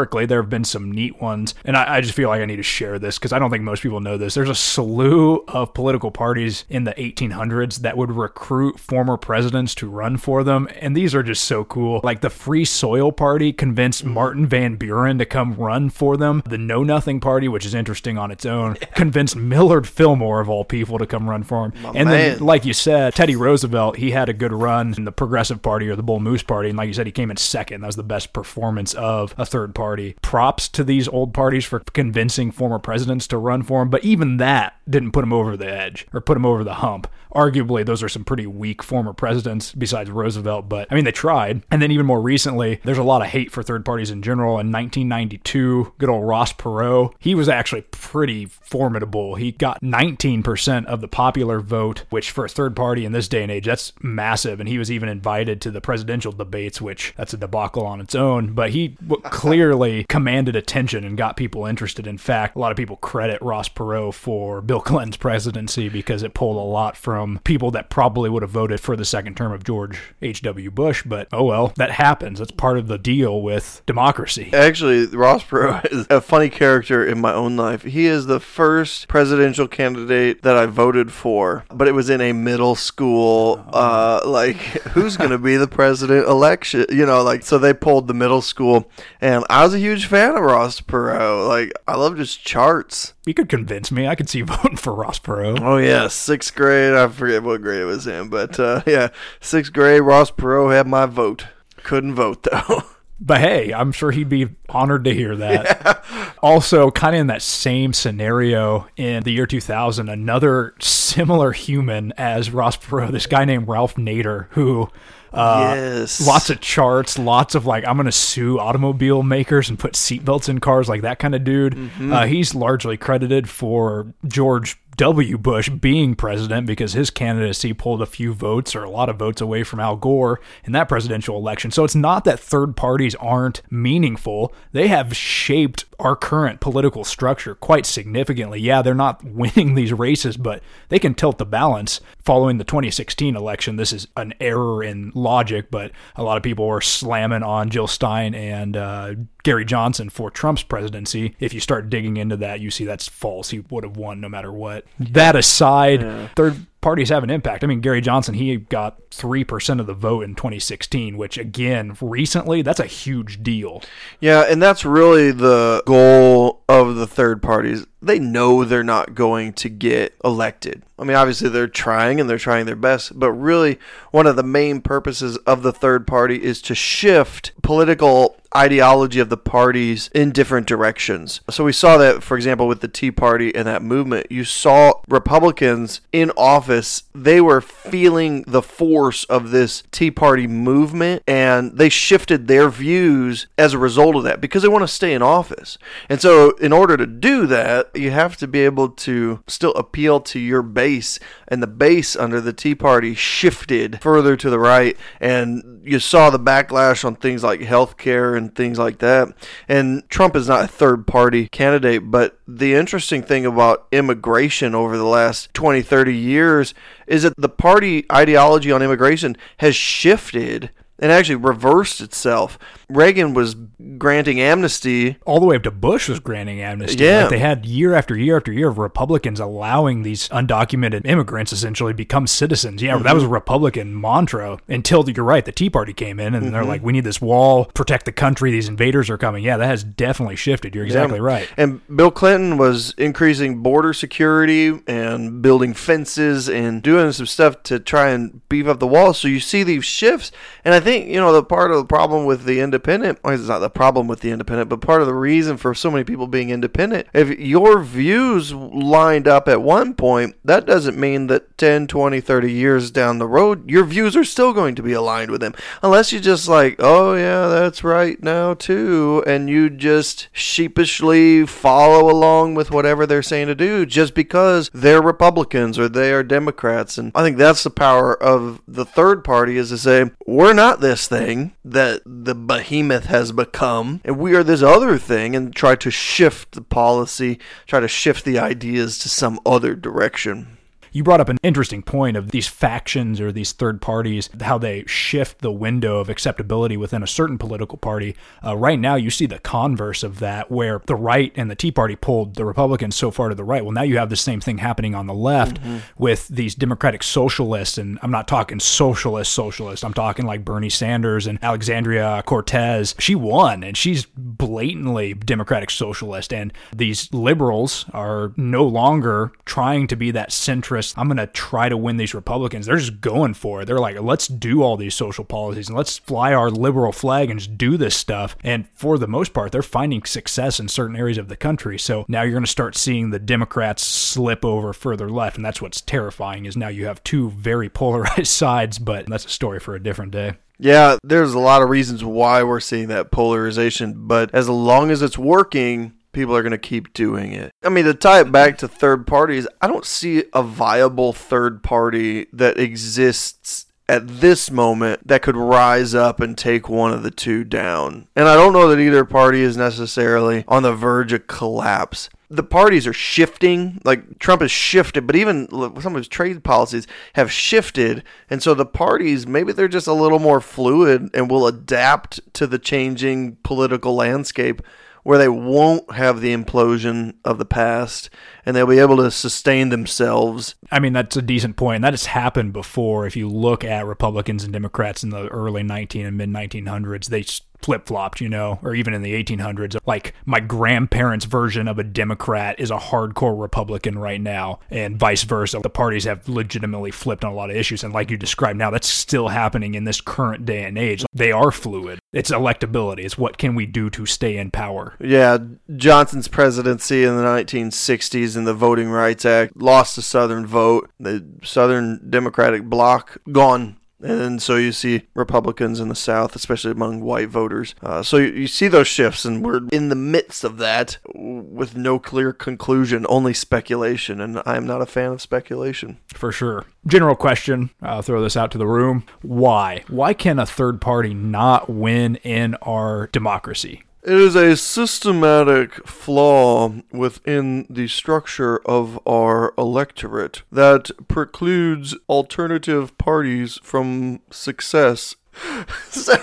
historically 0.00 0.26
there 0.26 0.40
have 0.40 0.50
been 0.50 0.64
some 0.64 0.90
neat 0.90 1.20
ones 1.20 1.54
and 1.64 1.76
i, 1.76 1.96
I 1.96 2.00
just 2.00 2.14
feel 2.14 2.28
like 2.28 2.40
i 2.40 2.44
need 2.44 2.56
to 2.56 2.62
share 2.62 2.98
this 2.98 3.18
because 3.18 3.32
i 3.32 3.38
don't 3.38 3.50
think 3.50 3.62
most 3.62 3.82
people 3.82 4.00
know 4.00 4.16
this 4.16 4.34
there's 4.34 4.48
a 4.48 4.54
slew 4.54 5.44
of 5.48 5.74
political 5.74 6.10
parties 6.10 6.64
in 6.68 6.84
the 6.84 6.94
1800s 6.94 7.78
that 7.78 7.96
would 7.96 8.10
recruit 8.10 8.78
former 8.80 9.16
presidents 9.16 9.74
to 9.76 9.88
run 9.88 10.16
for 10.16 10.42
them 10.42 10.68
and 10.80 10.96
these 10.96 11.14
are 11.14 11.22
just 11.22 11.44
so 11.44 11.64
cool 11.64 12.00
like 12.02 12.20
the 12.20 12.30
free 12.30 12.64
soil 12.64 13.12
party 13.12 13.52
convinced 13.52 14.02
mm-hmm. 14.02 14.14
martin 14.14 14.46
van 14.46 14.76
buren 14.76 15.18
to 15.18 15.26
come 15.26 15.54
run 15.54 15.90
for 15.90 16.16
them 16.16 16.42
the 16.46 16.58
know 16.58 16.82
nothing 16.82 17.20
party 17.20 17.46
which 17.46 17.66
is 17.66 17.74
interesting 17.74 17.90
interesting 17.90 18.18
on 18.18 18.30
its 18.30 18.46
own. 18.46 18.60
Yeah. 18.80 18.86
Convinced 18.94 19.36
Millard 19.36 19.86
Fillmore, 19.86 20.40
of 20.40 20.48
all 20.48 20.64
people, 20.64 20.98
to 20.98 21.06
come 21.06 21.28
run 21.28 21.42
for 21.42 21.66
him. 21.66 21.72
My 21.82 21.88
and 21.90 22.08
man. 22.08 22.08
then, 22.08 22.38
like 22.40 22.64
you 22.64 22.72
said, 22.72 23.14
Teddy 23.14 23.36
Roosevelt, 23.36 23.96
he 23.96 24.10
had 24.10 24.28
a 24.28 24.32
good 24.32 24.52
run 24.52 24.94
in 24.96 25.04
the 25.04 25.12
Progressive 25.12 25.60
Party 25.60 25.88
or 25.88 25.96
the 25.96 26.02
Bull 26.02 26.20
Moose 26.20 26.42
Party. 26.42 26.70
And 26.70 26.78
like 26.78 26.86
you 26.86 26.94
said, 26.94 27.06
he 27.06 27.12
came 27.12 27.30
in 27.30 27.36
second. 27.36 27.82
That 27.82 27.88
was 27.88 27.96
the 27.96 28.02
best 28.02 28.32
performance 28.32 28.94
of 28.94 29.34
a 29.36 29.44
third 29.44 29.74
party. 29.74 29.89
Props 30.22 30.68
to 30.68 30.84
these 30.84 31.08
old 31.08 31.34
parties 31.34 31.64
for 31.64 31.80
convincing 31.80 32.50
former 32.50 32.78
presidents 32.78 33.26
to 33.28 33.38
run 33.38 33.62
for 33.62 33.82
him. 33.82 33.90
But 33.90 34.04
even 34.04 34.36
that 34.38 34.74
didn't 34.88 35.12
put 35.12 35.24
him 35.24 35.32
over 35.32 35.56
the 35.56 35.70
edge 35.70 36.06
or 36.12 36.20
put 36.20 36.36
him 36.36 36.46
over 36.46 36.64
the 36.64 36.74
hump. 36.74 37.08
Arguably, 37.34 37.86
those 37.86 38.02
are 38.02 38.08
some 38.08 38.24
pretty 38.24 38.46
weak 38.46 38.82
former 38.82 39.12
presidents 39.12 39.72
besides 39.72 40.10
Roosevelt, 40.10 40.68
but 40.68 40.88
I 40.90 40.96
mean, 40.96 41.04
they 41.04 41.12
tried. 41.12 41.62
And 41.70 41.80
then 41.80 41.92
even 41.92 42.06
more 42.06 42.20
recently, 42.20 42.80
there's 42.84 42.98
a 42.98 43.04
lot 43.04 43.22
of 43.22 43.28
hate 43.28 43.52
for 43.52 43.62
third 43.62 43.84
parties 43.84 44.10
in 44.10 44.22
general. 44.22 44.58
In 44.58 44.72
1992, 44.72 45.94
good 45.98 46.08
old 46.08 46.26
Ross 46.26 46.52
Perot, 46.52 47.12
he 47.20 47.36
was 47.36 47.48
actually 47.48 47.82
pretty 47.92 48.46
formidable. 48.46 49.36
He 49.36 49.52
got 49.52 49.80
19% 49.80 50.86
of 50.86 51.00
the 51.00 51.08
popular 51.08 51.60
vote, 51.60 52.04
which 52.10 52.32
for 52.32 52.44
a 52.44 52.48
third 52.48 52.74
party 52.74 53.04
in 53.04 53.12
this 53.12 53.28
day 53.28 53.42
and 53.42 53.52
age, 53.52 53.66
that's 53.66 53.92
massive. 54.02 54.58
And 54.58 54.68
he 54.68 54.78
was 54.78 54.90
even 54.90 55.08
invited 55.08 55.60
to 55.60 55.70
the 55.70 55.80
presidential 55.80 56.32
debates, 56.32 56.80
which 56.80 57.14
that's 57.16 57.32
a 57.32 57.36
debacle 57.36 57.86
on 57.86 58.00
its 58.00 58.16
own. 58.16 58.54
But 58.54 58.70
he 58.70 58.96
clearly 59.24 59.79
commanded 60.08 60.56
attention 60.56 61.04
and 61.04 61.16
got 61.16 61.36
people 61.36 61.66
interested. 61.66 62.06
In 62.06 62.18
fact, 62.18 62.56
a 62.56 62.58
lot 62.58 62.70
of 62.70 62.76
people 62.76 62.96
credit 62.96 63.40
Ross 63.42 63.68
Perot 63.68 64.14
for 64.14 64.60
Bill 64.60 64.80
Clinton's 64.90 65.16
presidency 65.16 65.88
because 65.88 66.22
it 66.22 66.34
polled 66.34 66.56
a 66.56 66.60
lot 66.60 66.96
from 66.96 67.40
people 67.44 67.70
that 67.72 67.90
probably 67.90 68.30
would 68.30 68.42
have 68.42 68.50
voted 68.50 68.80
for 68.80 68.96
the 68.96 69.04
second 69.04 69.36
term 69.36 69.52
of 69.52 69.64
George 69.64 69.98
H.W. 70.22 70.70
Bush. 70.70 71.02
But 71.04 71.28
oh 71.32 71.44
well, 71.44 71.72
that 71.76 71.92
happens. 71.92 72.38
That's 72.38 72.50
part 72.50 72.78
of 72.78 72.88
the 72.88 72.98
deal 72.98 73.42
with 73.42 73.82
democracy. 73.86 74.50
Actually, 74.52 75.06
Ross 75.06 75.44
Perot 75.44 75.86
is 75.92 76.06
a 76.10 76.20
funny 76.20 76.48
character 76.48 77.04
in 77.04 77.20
my 77.20 77.32
own 77.32 77.56
life. 77.56 77.82
He 77.82 78.06
is 78.06 78.26
the 78.26 78.40
first 78.40 79.08
presidential 79.08 79.68
candidate 79.68 80.42
that 80.42 80.56
I 80.56 80.66
voted 80.66 81.12
for, 81.12 81.64
but 81.68 81.88
it 81.88 81.92
was 81.92 82.10
in 82.10 82.20
a 82.20 82.32
middle 82.32 82.74
school. 82.74 83.64
Uh, 83.72 84.20
like, 84.24 84.56
who's 84.92 85.16
going 85.16 85.30
to 85.30 85.38
be 85.38 85.56
the 85.56 85.68
president 85.80 86.26
election? 86.26 86.86
You 86.90 87.06
know, 87.06 87.22
like, 87.22 87.42
so 87.42 87.58
they 87.58 87.72
pulled 87.72 88.08
the 88.08 88.14
middle 88.14 88.42
school, 88.42 88.90
and 89.20 89.44
I 89.48 89.59
was 89.64 89.74
a 89.74 89.78
huge 89.78 90.06
fan 90.06 90.36
of 90.36 90.42
Ross 90.42 90.80
Perot. 90.80 91.48
Like, 91.48 91.72
I 91.86 91.96
love 91.96 92.16
his 92.16 92.36
charts. 92.36 93.14
You 93.26 93.34
could 93.34 93.48
convince 93.48 93.90
me. 93.90 94.06
I 94.06 94.14
could 94.14 94.28
see 94.28 94.40
voting 94.42 94.76
for 94.76 94.94
Ross 94.94 95.18
Perot. 95.18 95.60
Oh 95.60 95.76
yeah, 95.76 96.08
sixth 96.08 96.54
grade. 96.54 96.94
I 96.94 97.08
forget 97.08 97.42
what 97.42 97.62
grade 97.62 97.82
it 97.82 97.84
was 97.84 98.06
in, 98.06 98.28
but 98.28 98.58
uh, 98.60 98.82
yeah, 98.86 99.08
sixth 99.40 99.72
grade. 99.72 100.02
Ross 100.02 100.30
Perot 100.30 100.74
had 100.74 100.86
my 100.86 101.06
vote. 101.06 101.46
Couldn't 101.82 102.14
vote 102.14 102.42
though. 102.44 102.82
But 103.22 103.42
hey, 103.42 103.74
I'm 103.74 103.92
sure 103.92 104.12
he'd 104.12 104.30
be 104.30 104.48
honored 104.70 105.04
to 105.04 105.12
hear 105.12 105.36
that. 105.36 105.64
Yeah. 106.10 106.32
Also, 106.42 106.90
kind 106.90 107.14
of 107.14 107.20
in 107.20 107.26
that 107.26 107.42
same 107.42 107.92
scenario 107.92 108.88
in 108.96 109.24
the 109.24 109.30
year 109.30 109.46
2000, 109.46 110.08
another 110.08 110.74
similar 110.80 111.52
human 111.52 112.14
as 112.16 112.50
Ross 112.50 112.78
Perot, 112.78 113.12
this 113.12 113.26
guy 113.26 113.44
named 113.44 113.68
Ralph 113.68 113.96
Nader, 113.96 114.46
who 114.52 114.88
uh, 115.32 115.72
yes. 115.74 116.26
Lots 116.26 116.50
of 116.50 116.60
charts, 116.60 117.18
lots 117.18 117.54
of 117.54 117.66
like, 117.66 117.86
I'm 117.86 117.96
going 117.96 118.06
to 118.06 118.12
sue 118.12 118.58
automobile 118.58 119.22
makers 119.22 119.68
and 119.68 119.78
put 119.78 119.94
seatbelts 119.94 120.48
in 120.48 120.58
cars, 120.60 120.88
like 120.88 121.02
that 121.02 121.18
kind 121.18 121.34
of 121.34 121.44
dude. 121.44 121.74
Mm-hmm. 121.74 122.12
Uh, 122.12 122.26
he's 122.26 122.54
largely 122.54 122.96
credited 122.96 123.48
for 123.48 124.12
George 124.26 124.78
W. 125.00 125.38
Bush 125.38 125.70
being 125.70 126.14
president 126.14 126.66
because 126.66 126.92
his 126.92 127.08
candidacy 127.08 127.72
pulled 127.72 128.02
a 128.02 128.06
few 128.06 128.34
votes 128.34 128.76
or 128.76 128.84
a 128.84 128.90
lot 128.90 129.08
of 129.08 129.16
votes 129.16 129.40
away 129.40 129.64
from 129.64 129.80
Al 129.80 129.96
Gore 129.96 130.40
in 130.62 130.72
that 130.72 130.90
presidential 130.90 131.38
election. 131.38 131.70
So 131.70 131.84
it's 131.84 131.94
not 131.94 132.24
that 132.24 132.38
third 132.38 132.76
parties 132.76 133.14
aren't 133.14 133.62
meaningful. 133.70 134.52
They 134.72 134.88
have 134.88 135.16
shaped 135.16 135.86
our 135.98 136.14
current 136.14 136.60
political 136.60 137.04
structure 137.04 137.54
quite 137.54 137.86
significantly. 137.86 138.60
Yeah, 138.60 138.82
they're 138.82 138.94
not 138.94 139.24
winning 139.24 139.74
these 139.74 139.94
races, 139.94 140.36
but 140.36 140.62
they 140.90 140.98
can 140.98 141.14
tilt 141.14 141.38
the 141.38 141.46
balance. 141.46 142.02
Following 142.22 142.58
the 142.58 142.64
2016 142.64 143.34
election, 143.34 143.76
this 143.76 143.94
is 143.94 144.06
an 144.18 144.34
error 144.38 144.84
in 144.84 145.12
logic, 145.14 145.70
but 145.70 145.92
a 146.14 146.22
lot 146.22 146.36
of 146.36 146.42
people 146.42 146.66
were 146.66 146.82
slamming 146.82 147.42
on 147.42 147.70
Jill 147.70 147.86
Stein 147.86 148.34
and 148.34 148.76
uh, 148.76 149.14
Gary 149.42 149.64
Johnson 149.64 150.10
for 150.10 150.30
Trump's 150.30 150.62
presidency. 150.62 151.34
If 151.40 151.54
you 151.54 151.60
start 151.60 151.90
digging 151.90 152.16
into 152.16 152.36
that, 152.38 152.60
you 152.60 152.70
see 152.70 152.84
that's 152.84 153.08
false. 153.08 153.50
He 153.50 153.60
would 153.70 153.84
have 153.84 153.96
won 153.96 154.20
no 154.20 154.28
matter 154.28 154.52
what. 154.52 154.84
That 154.98 155.36
aside, 155.36 156.02
yeah. 156.02 156.28
third 156.36 156.66
parties 156.80 157.10
have 157.10 157.22
an 157.22 157.30
impact. 157.30 157.62
I 157.62 157.66
mean, 157.66 157.80
Gary 157.80 158.00
Johnson, 158.00 158.34
he 158.34 158.56
got 158.56 159.10
3% 159.10 159.80
of 159.80 159.86
the 159.86 159.94
vote 159.94 160.24
in 160.24 160.34
2016, 160.34 161.16
which 161.16 161.38
again, 161.38 161.96
recently, 162.00 162.62
that's 162.62 162.80
a 162.80 162.86
huge 162.86 163.42
deal. 163.42 163.82
Yeah, 164.20 164.42
and 164.42 164.62
that's 164.62 164.84
really 164.84 165.30
the 165.30 165.82
goal 165.86 166.62
of 166.68 166.96
the 166.96 167.06
third 167.06 167.42
parties. 167.42 167.86
They 168.02 168.18
know 168.18 168.64
they're 168.64 168.82
not 168.82 169.14
going 169.14 169.52
to 169.54 169.68
get 169.68 170.16
elected. 170.24 170.82
I 170.98 171.04
mean, 171.04 171.16
obviously 171.16 171.48
they're 171.48 171.66
trying 171.66 172.20
and 172.20 172.28
they're 172.28 172.38
trying 172.38 172.66
their 172.66 172.76
best, 172.76 173.18
but 173.18 173.32
really 173.32 173.78
one 174.10 174.26
of 174.26 174.36
the 174.36 174.42
main 174.42 174.82
purposes 174.82 175.38
of 175.38 175.62
the 175.62 175.72
third 175.72 176.06
party 176.06 176.42
is 176.42 176.60
to 176.62 176.74
shift 176.74 177.52
political 177.62 178.36
ideology 178.54 179.20
of 179.20 179.28
the 179.28 179.36
parties 179.36 180.10
in 180.12 180.32
different 180.32 180.66
directions. 180.66 181.40
So 181.50 181.64
we 181.64 181.72
saw 181.72 181.96
that, 181.98 182.22
for 182.22 182.36
example, 182.36 182.66
with 182.66 182.80
the 182.80 182.88
Tea 182.88 183.12
Party 183.12 183.54
and 183.54 183.66
that 183.66 183.82
movement. 183.82 184.26
You 184.30 184.44
saw 184.44 184.94
Republicans 185.08 186.00
in 186.12 186.32
office, 186.36 187.04
they 187.14 187.40
were 187.40 187.60
feeling 187.60 188.42
the 188.46 188.62
force 188.62 189.24
of 189.24 189.50
this 189.50 189.84
Tea 189.92 190.10
Party 190.10 190.46
movement 190.46 191.22
and 191.26 191.78
they 191.78 191.88
shifted 191.88 192.48
their 192.48 192.68
views 192.68 193.46
as 193.56 193.72
a 193.72 193.78
result 193.78 194.16
of 194.16 194.24
that 194.24 194.40
because 194.40 194.62
they 194.62 194.68
want 194.68 194.82
to 194.82 194.88
stay 194.88 195.14
in 195.14 195.22
office. 195.22 195.78
And 196.08 196.20
so, 196.20 196.50
in 196.56 196.72
order 196.72 196.96
to 196.96 197.06
do 197.06 197.46
that, 197.46 197.89
you 197.94 198.10
have 198.10 198.36
to 198.38 198.46
be 198.46 198.60
able 198.60 198.88
to 198.90 199.42
still 199.46 199.72
appeal 199.74 200.20
to 200.20 200.38
your 200.38 200.62
base. 200.62 201.18
And 201.48 201.62
the 201.62 201.66
base 201.66 202.16
under 202.16 202.40
the 202.40 202.52
Tea 202.52 202.74
Party 202.74 203.14
shifted 203.14 204.00
further 204.00 204.36
to 204.36 204.50
the 204.50 204.58
right. 204.58 204.96
And 205.20 205.80
you 205.84 205.98
saw 205.98 206.30
the 206.30 206.38
backlash 206.38 207.04
on 207.04 207.16
things 207.16 207.42
like 207.42 207.60
health 207.60 207.96
care 207.96 208.34
and 208.34 208.54
things 208.54 208.78
like 208.78 208.98
that. 208.98 209.28
And 209.68 210.08
Trump 210.08 210.36
is 210.36 210.48
not 210.48 210.64
a 210.64 210.68
third 210.68 211.06
party 211.06 211.48
candidate, 211.48 212.10
but 212.10 212.38
the 212.46 212.74
interesting 212.74 213.22
thing 213.22 213.46
about 213.46 213.86
immigration 213.92 214.74
over 214.74 214.96
the 214.96 215.04
last 215.04 215.52
20, 215.54 215.82
30 215.82 216.14
years 216.14 216.74
is 217.06 217.22
that 217.22 217.34
the 217.36 217.48
party 217.48 218.06
ideology 218.12 218.72
on 218.72 218.82
immigration 218.82 219.36
has 219.58 219.74
shifted 219.74 220.70
and 221.00 221.10
actually 221.10 221.36
reversed 221.36 222.00
itself. 222.00 222.58
Reagan 222.88 223.34
was 223.34 223.56
granting 223.98 224.40
amnesty. 224.40 225.16
All 225.24 225.40
the 225.40 225.46
way 225.46 225.56
up 225.56 225.62
to 225.64 225.70
Bush 225.70 226.08
was 226.08 226.20
granting 226.20 226.60
amnesty. 226.60 227.04
Yeah. 227.04 227.22
Like 227.22 227.30
they 227.30 227.38
had 227.38 227.66
year 227.66 227.94
after 227.94 228.16
year 228.16 228.36
after 228.36 228.52
year 228.52 228.68
of 228.68 228.78
Republicans 228.78 229.40
allowing 229.40 230.02
these 230.02 230.28
undocumented 230.30 231.06
immigrants 231.06 231.52
essentially 231.52 231.92
become 231.92 232.26
citizens. 232.26 232.82
Yeah, 232.82 232.94
mm-hmm. 232.94 233.04
that 233.04 233.14
was 233.14 233.24
a 233.24 233.28
Republican 233.28 233.98
mantra 233.98 234.58
until 234.68 235.08
you're 235.08 235.24
right, 235.24 235.44
the 235.44 235.52
Tea 235.52 235.70
Party 235.70 235.92
came 235.92 236.20
in 236.20 236.34
and 236.34 236.44
mm-hmm. 236.44 236.52
they're 236.52 236.64
like, 236.64 236.82
we 236.82 236.92
need 236.92 237.04
this 237.04 237.20
wall, 237.20 237.66
protect 237.66 238.04
the 238.04 238.12
country, 238.12 238.50
these 238.50 238.68
invaders 238.68 239.10
are 239.10 239.18
coming. 239.18 239.44
Yeah, 239.44 239.56
that 239.56 239.66
has 239.66 239.84
definitely 239.84 240.36
shifted. 240.36 240.74
You're 240.74 240.84
exactly 240.84 241.18
yeah. 241.18 241.24
right. 241.24 241.52
And 241.56 241.80
Bill 241.94 242.10
Clinton 242.10 242.58
was 242.58 242.92
increasing 242.98 243.62
border 243.62 243.92
security 243.92 244.80
and 244.86 245.42
building 245.42 245.74
fences 245.74 246.48
and 246.48 246.82
doing 246.82 247.12
some 247.12 247.26
stuff 247.26 247.62
to 247.64 247.78
try 247.78 248.10
and 248.10 248.46
beef 248.48 248.66
up 248.66 248.80
the 248.80 248.86
wall. 248.86 249.14
So 249.14 249.28
you 249.28 249.40
see 249.40 249.62
these 249.62 249.84
shifts. 249.84 250.32
And 250.64 250.74
I 250.74 250.80
think 250.80 251.08
you 251.08 251.16
know 251.16 251.32
the 251.32 251.42
part 251.42 251.70
of 251.70 251.78
the 251.78 251.84
problem 251.84 252.26
with 252.26 252.44
the 252.44 252.60
independent 252.60 253.18
is 253.24 253.48
not 253.48 253.60
the 253.60 253.69
problem 253.70 254.06
with 254.06 254.20
the 254.20 254.30
independent, 254.30 254.68
but 254.68 254.80
part 254.80 255.00
of 255.00 255.06
the 255.06 255.14
reason 255.14 255.56
for 255.56 255.74
so 255.74 255.90
many 255.90 256.04
people 256.04 256.26
being 256.26 256.50
independent. 256.50 257.08
If 257.14 257.38
your 257.38 257.82
views 257.82 258.52
lined 258.52 259.28
up 259.28 259.48
at 259.48 259.62
one 259.62 259.94
point, 259.94 260.36
that 260.44 260.66
doesn't 260.66 260.98
mean 260.98 261.28
that 261.28 261.56
10, 261.58 261.86
20, 261.86 262.20
30 262.20 262.52
years 262.52 262.90
down 262.90 263.18
the 263.18 263.26
road, 263.26 263.68
your 263.70 263.84
views 263.84 264.16
are 264.16 264.24
still 264.24 264.52
going 264.52 264.74
to 264.74 264.82
be 264.82 264.92
aligned 264.92 265.30
with 265.30 265.40
them, 265.40 265.54
unless 265.82 266.12
you 266.12 266.20
just 266.20 266.48
like, 266.48 266.76
oh 266.78 267.14
yeah, 267.14 267.48
that's 267.48 267.84
right 267.84 268.22
now 268.22 268.54
too, 268.54 269.22
and 269.26 269.48
you 269.48 269.70
just 269.70 270.28
sheepishly 270.32 271.46
follow 271.46 272.10
along 272.10 272.54
with 272.54 272.70
whatever 272.70 273.06
they're 273.06 273.22
saying 273.22 273.46
to 273.46 273.54
do, 273.54 273.86
just 273.86 274.14
because 274.14 274.70
they're 274.72 275.02
Republicans 275.02 275.78
or 275.78 275.88
they 275.88 276.12
are 276.12 276.22
Democrats, 276.22 276.98
and 276.98 277.12
I 277.14 277.22
think 277.22 277.36
that's 277.36 277.62
the 277.62 277.70
power 277.70 278.20
of 278.20 278.60
the 278.66 278.84
third 278.84 279.24
party 279.24 279.56
is 279.56 279.68
to 279.70 279.78
say 279.78 280.10
we're 280.26 280.52
not 280.52 280.80
this 280.80 281.06
thing 281.08 281.54
that 281.64 282.02
the 282.04 282.34
behemoth 282.34 283.06
has 283.06 283.32
become, 283.32 283.59
and 283.62 284.18
we 284.18 284.34
are 284.34 284.42
this 284.42 284.62
other 284.62 284.98
thing, 284.98 285.36
and 285.36 285.54
try 285.54 285.76
to 285.76 285.90
shift 285.90 286.52
the 286.52 286.62
policy, 286.62 287.38
try 287.66 287.80
to 287.80 287.88
shift 287.88 288.24
the 288.24 288.38
ideas 288.38 288.98
to 288.98 289.08
some 289.08 289.38
other 289.44 289.74
direction 289.74 290.58
you 290.92 291.04
brought 291.04 291.20
up 291.20 291.28
an 291.28 291.38
interesting 291.42 291.82
point 291.82 292.16
of 292.16 292.30
these 292.30 292.48
factions 292.48 293.20
or 293.20 293.32
these 293.32 293.52
third 293.52 293.80
parties, 293.80 294.28
how 294.40 294.58
they 294.58 294.84
shift 294.86 295.40
the 295.40 295.52
window 295.52 295.98
of 295.98 296.08
acceptability 296.08 296.76
within 296.76 297.02
a 297.02 297.06
certain 297.06 297.38
political 297.38 297.78
party. 297.78 298.16
Uh, 298.44 298.56
right 298.56 298.78
now, 298.78 298.94
you 298.94 299.10
see 299.10 299.26
the 299.26 299.38
converse 299.38 300.02
of 300.02 300.18
that, 300.18 300.50
where 300.50 300.80
the 300.86 300.94
right 300.94 301.32
and 301.36 301.50
the 301.50 301.54
Tea 301.54 301.70
Party 301.70 301.96
pulled 301.96 302.34
the 302.34 302.44
Republicans 302.44 302.96
so 302.96 303.10
far 303.10 303.28
to 303.28 303.34
the 303.34 303.44
right. 303.44 303.64
Well, 303.64 303.72
now 303.72 303.82
you 303.82 303.98
have 303.98 304.10
the 304.10 304.16
same 304.16 304.40
thing 304.40 304.58
happening 304.58 304.94
on 304.94 305.06
the 305.06 305.14
left 305.14 305.60
mm-hmm. 305.60 305.78
with 305.96 306.28
these 306.28 306.54
democratic 306.54 307.02
socialists. 307.02 307.78
And 307.78 307.98
I'm 308.02 308.10
not 308.10 308.28
talking 308.28 308.60
socialist 308.60 309.32
socialist, 309.32 309.84
I'm 309.84 309.94
talking 309.94 310.26
like 310.26 310.44
Bernie 310.44 310.70
Sanders 310.70 311.26
and 311.26 311.38
Alexandria 311.42 312.22
Cortez. 312.26 312.94
She 312.98 313.14
won, 313.14 313.62
and 313.62 313.76
she's 313.76 314.06
blatantly 314.06 315.14
democratic 315.14 315.70
socialist. 315.70 316.32
And 316.32 316.52
these 316.74 317.12
liberals 317.12 317.84
are 317.92 318.32
no 318.36 318.64
longer 318.64 319.32
trying 319.44 319.86
to 319.88 319.96
be 319.96 320.10
that 320.12 320.30
centrist 320.30 320.79
I'm 320.96 321.08
going 321.08 321.16
to 321.16 321.26
try 321.26 321.68
to 321.68 321.76
win 321.76 321.96
these 321.96 322.14
Republicans. 322.14 322.66
They're 322.66 322.76
just 322.76 323.00
going 323.00 323.34
for 323.34 323.62
it. 323.62 323.64
They're 323.66 323.78
like, 323.78 324.00
let's 324.00 324.28
do 324.28 324.62
all 324.62 324.76
these 324.76 324.94
social 324.94 325.24
policies 325.24 325.68
and 325.68 325.76
let's 325.76 325.98
fly 325.98 326.32
our 326.32 326.50
liberal 326.50 326.92
flag 326.92 327.30
and 327.30 327.38
just 327.38 327.56
do 327.56 327.76
this 327.76 327.96
stuff. 327.96 328.36
And 328.42 328.68
for 328.74 328.98
the 328.98 329.06
most 329.06 329.32
part, 329.32 329.52
they're 329.52 329.62
finding 329.62 330.04
success 330.04 330.60
in 330.60 330.68
certain 330.68 330.96
areas 330.96 331.18
of 331.18 331.28
the 331.28 331.36
country. 331.36 331.78
So 331.78 332.04
now 332.08 332.22
you're 332.22 332.32
going 332.32 332.44
to 332.44 332.50
start 332.50 332.76
seeing 332.76 333.10
the 333.10 333.18
Democrats 333.18 333.82
slip 333.82 334.44
over 334.44 334.72
further 334.72 335.10
left. 335.10 335.36
And 335.36 335.44
that's 335.44 335.62
what's 335.62 335.80
terrifying 335.80 336.46
is 336.46 336.56
now 336.56 336.68
you 336.68 336.86
have 336.86 337.02
two 337.04 337.30
very 337.30 337.68
polarized 337.80 338.28
sides, 338.28 338.78
but 338.78 339.06
that's 339.06 339.26
a 339.26 339.30
story 339.30 339.60
for 339.60 339.74
a 339.74 339.82
different 339.82 340.12
day. 340.12 340.34
Yeah, 340.62 340.98
there's 341.02 341.32
a 341.32 341.38
lot 341.38 341.62
of 341.62 341.70
reasons 341.70 342.04
why 342.04 342.42
we're 342.42 342.60
seeing 342.60 342.88
that 342.88 343.10
polarization, 343.10 344.06
but 344.06 344.34
as 344.34 344.46
long 344.46 344.90
as 344.90 345.00
it's 345.00 345.16
working, 345.16 345.94
people 346.12 346.36
are 346.36 346.42
going 346.42 346.52
to 346.52 346.58
keep 346.58 346.92
doing 346.92 347.32
it. 347.32 347.52
I 347.62 347.68
mean, 347.68 347.84
to 347.84 347.94
tie 347.94 348.20
it 348.20 348.32
back 348.32 348.58
to 348.58 348.68
third 348.68 349.06
parties, 349.06 349.46
I 349.60 349.66
don't 349.66 349.84
see 349.84 350.24
a 350.32 350.42
viable 350.42 351.12
third 351.12 351.62
party 351.62 352.26
that 352.32 352.58
exists 352.58 353.66
at 353.90 354.06
this 354.06 354.52
moment 354.52 355.06
that 355.08 355.20
could 355.20 355.36
rise 355.36 355.96
up 355.96 356.20
and 356.20 356.38
take 356.38 356.68
one 356.68 356.92
of 356.92 357.02
the 357.02 357.10
two 357.10 357.42
down. 357.42 358.06
And 358.14 358.28
I 358.28 358.36
don't 358.36 358.52
know 358.52 358.68
that 358.68 358.78
either 358.78 359.04
party 359.04 359.40
is 359.40 359.56
necessarily 359.56 360.44
on 360.46 360.62
the 360.62 360.72
verge 360.72 361.12
of 361.12 361.26
collapse. 361.26 362.08
The 362.32 362.44
parties 362.44 362.86
are 362.86 362.92
shifting, 362.92 363.80
like 363.84 364.20
Trump 364.20 364.42
has 364.42 364.52
shifted, 364.52 365.08
but 365.08 365.16
even 365.16 365.48
some 365.50 365.96
of 365.96 365.96
his 365.96 366.06
trade 366.06 366.44
policies 366.44 366.86
have 367.14 367.32
shifted. 367.32 368.04
And 368.30 368.40
so 368.40 368.54
the 368.54 368.64
parties, 368.64 369.26
maybe 369.26 369.52
they're 369.52 369.66
just 369.66 369.88
a 369.88 369.92
little 369.92 370.20
more 370.20 370.40
fluid 370.40 371.10
and 371.12 371.28
will 371.28 371.48
adapt 371.48 372.20
to 372.34 372.46
the 372.46 372.60
changing 372.60 373.38
political 373.42 373.96
landscape 373.96 374.62
where 375.02 375.18
they 375.18 375.28
won't 375.28 375.92
have 375.92 376.20
the 376.20 376.34
implosion 376.34 377.14
of 377.24 377.38
the 377.38 377.44
past 377.44 378.10
and 378.44 378.54
they'll 378.54 378.66
be 378.66 378.78
able 378.78 378.96
to 378.98 379.10
sustain 379.10 379.68
themselves. 379.68 380.54
I 380.70 380.78
mean, 380.78 380.92
that's 380.92 381.16
a 381.16 381.22
decent 381.22 381.56
point. 381.56 381.82
That 381.82 381.92
has 381.92 382.06
happened 382.06 382.52
before. 382.52 383.06
If 383.06 383.16
you 383.16 383.28
look 383.28 383.64
at 383.64 383.86
Republicans 383.86 384.44
and 384.44 384.52
Democrats 384.52 385.02
in 385.02 385.10
the 385.10 385.28
early 385.28 385.62
19 385.62 386.06
and 386.06 386.16
mid 386.16 386.30
1900s, 386.30 387.06
they 387.06 387.22
flip 387.62 387.86
flopped, 387.86 388.20
you 388.20 388.28
know, 388.28 388.58
or 388.62 388.74
even 388.74 388.94
in 388.94 389.02
the 389.02 389.22
1800s. 389.22 389.76
Like 389.86 390.14
my 390.24 390.40
grandparents' 390.40 391.24
version 391.24 391.68
of 391.68 391.78
a 391.78 391.84
Democrat 391.84 392.58
is 392.58 392.70
a 392.70 392.76
hardcore 392.76 393.40
Republican 393.40 393.98
right 393.98 394.20
now, 394.20 394.60
and 394.70 394.98
vice 394.98 395.22
versa. 395.22 395.60
The 395.60 395.70
parties 395.70 396.04
have 396.04 396.28
legitimately 396.28 396.90
flipped 396.90 397.24
on 397.24 397.32
a 397.32 397.34
lot 397.34 397.50
of 397.50 397.56
issues. 397.56 397.84
And 397.84 397.92
like 397.92 398.10
you 398.10 398.16
described 398.16 398.58
now, 398.58 398.70
that's 398.70 398.88
still 398.88 399.28
happening 399.28 399.74
in 399.74 399.84
this 399.84 400.00
current 400.00 400.44
day 400.44 400.64
and 400.64 400.78
age. 400.78 401.04
They 401.12 401.32
are 401.32 401.50
fluid. 401.50 401.98
It's 402.12 402.30
electability. 402.30 403.04
It's 403.04 403.18
what 403.18 403.38
can 403.38 403.54
we 403.54 403.66
do 403.66 403.90
to 403.90 404.06
stay 404.06 404.36
in 404.36 404.50
power. 404.50 404.94
Yeah. 405.00 405.38
Johnson's 405.76 406.28
presidency 406.28 407.04
in 407.04 407.16
the 407.16 407.22
1960s 407.22 408.36
and 408.36 408.46
the 408.46 408.54
Voting 408.54 408.90
Rights 408.90 409.24
Act 409.24 409.56
lost 409.56 409.96
the 409.96 410.02
Southern 410.02 410.46
vote. 410.46 410.90
The 410.98 411.24
Southern 411.42 412.10
Democratic 412.10 412.64
bloc 412.64 413.18
gone 413.30 413.76
And 414.02 414.40
so 414.40 414.56
you 414.56 414.72
see 414.72 415.02
Republicans 415.14 415.80
in 415.80 415.88
the 415.88 415.94
South, 415.94 416.34
especially 416.34 416.70
among 416.70 417.00
white 417.00 417.28
voters. 417.28 417.74
Uh, 417.82 418.02
so 418.02 418.16
you, 418.16 418.28
you 418.28 418.46
see 418.46 418.68
those 418.68 418.88
shifts, 418.88 419.24
and 419.24 419.44
we're 419.44 419.60
in 419.68 419.88
the 419.88 419.94
midst 419.94 420.44
of 420.44 420.58
that 420.58 420.98
with 421.14 421.76
no 421.76 421.98
clear 421.98 422.32
conclusion, 422.32 423.06
only 423.08 423.34
speculation. 423.34 424.20
And 424.20 424.42
I 424.46 424.56
am 424.56 424.66
not 424.66 424.82
a 424.82 424.86
fan 424.86 425.12
of 425.12 425.20
speculation. 425.20 425.98
For 426.14 426.32
sure. 426.32 426.66
General 426.86 427.16
question 427.16 427.70
I'll 427.82 428.02
throw 428.02 428.22
this 428.22 428.36
out 428.36 428.50
to 428.52 428.58
the 428.58 428.66
room. 428.66 429.04
Why? 429.22 429.84
Why 429.88 430.14
can 430.14 430.38
a 430.38 430.46
third 430.46 430.80
party 430.80 431.14
not 431.14 431.68
win 431.68 432.16
in 432.16 432.54
our 432.56 433.08
democracy? 433.08 433.82
It 434.02 434.14
is 434.14 434.34
a 434.34 434.56
systematic 434.56 435.86
flaw 435.86 436.72
within 436.90 437.66
the 437.68 437.86
structure 437.86 438.56
of 438.66 438.98
our 439.06 439.52
electorate 439.58 440.42
that 440.50 440.90
precludes 441.06 441.94
alternative 442.08 442.96
parties 442.96 443.58
from 443.62 444.20
success. 444.30 445.16
so, 445.90 446.16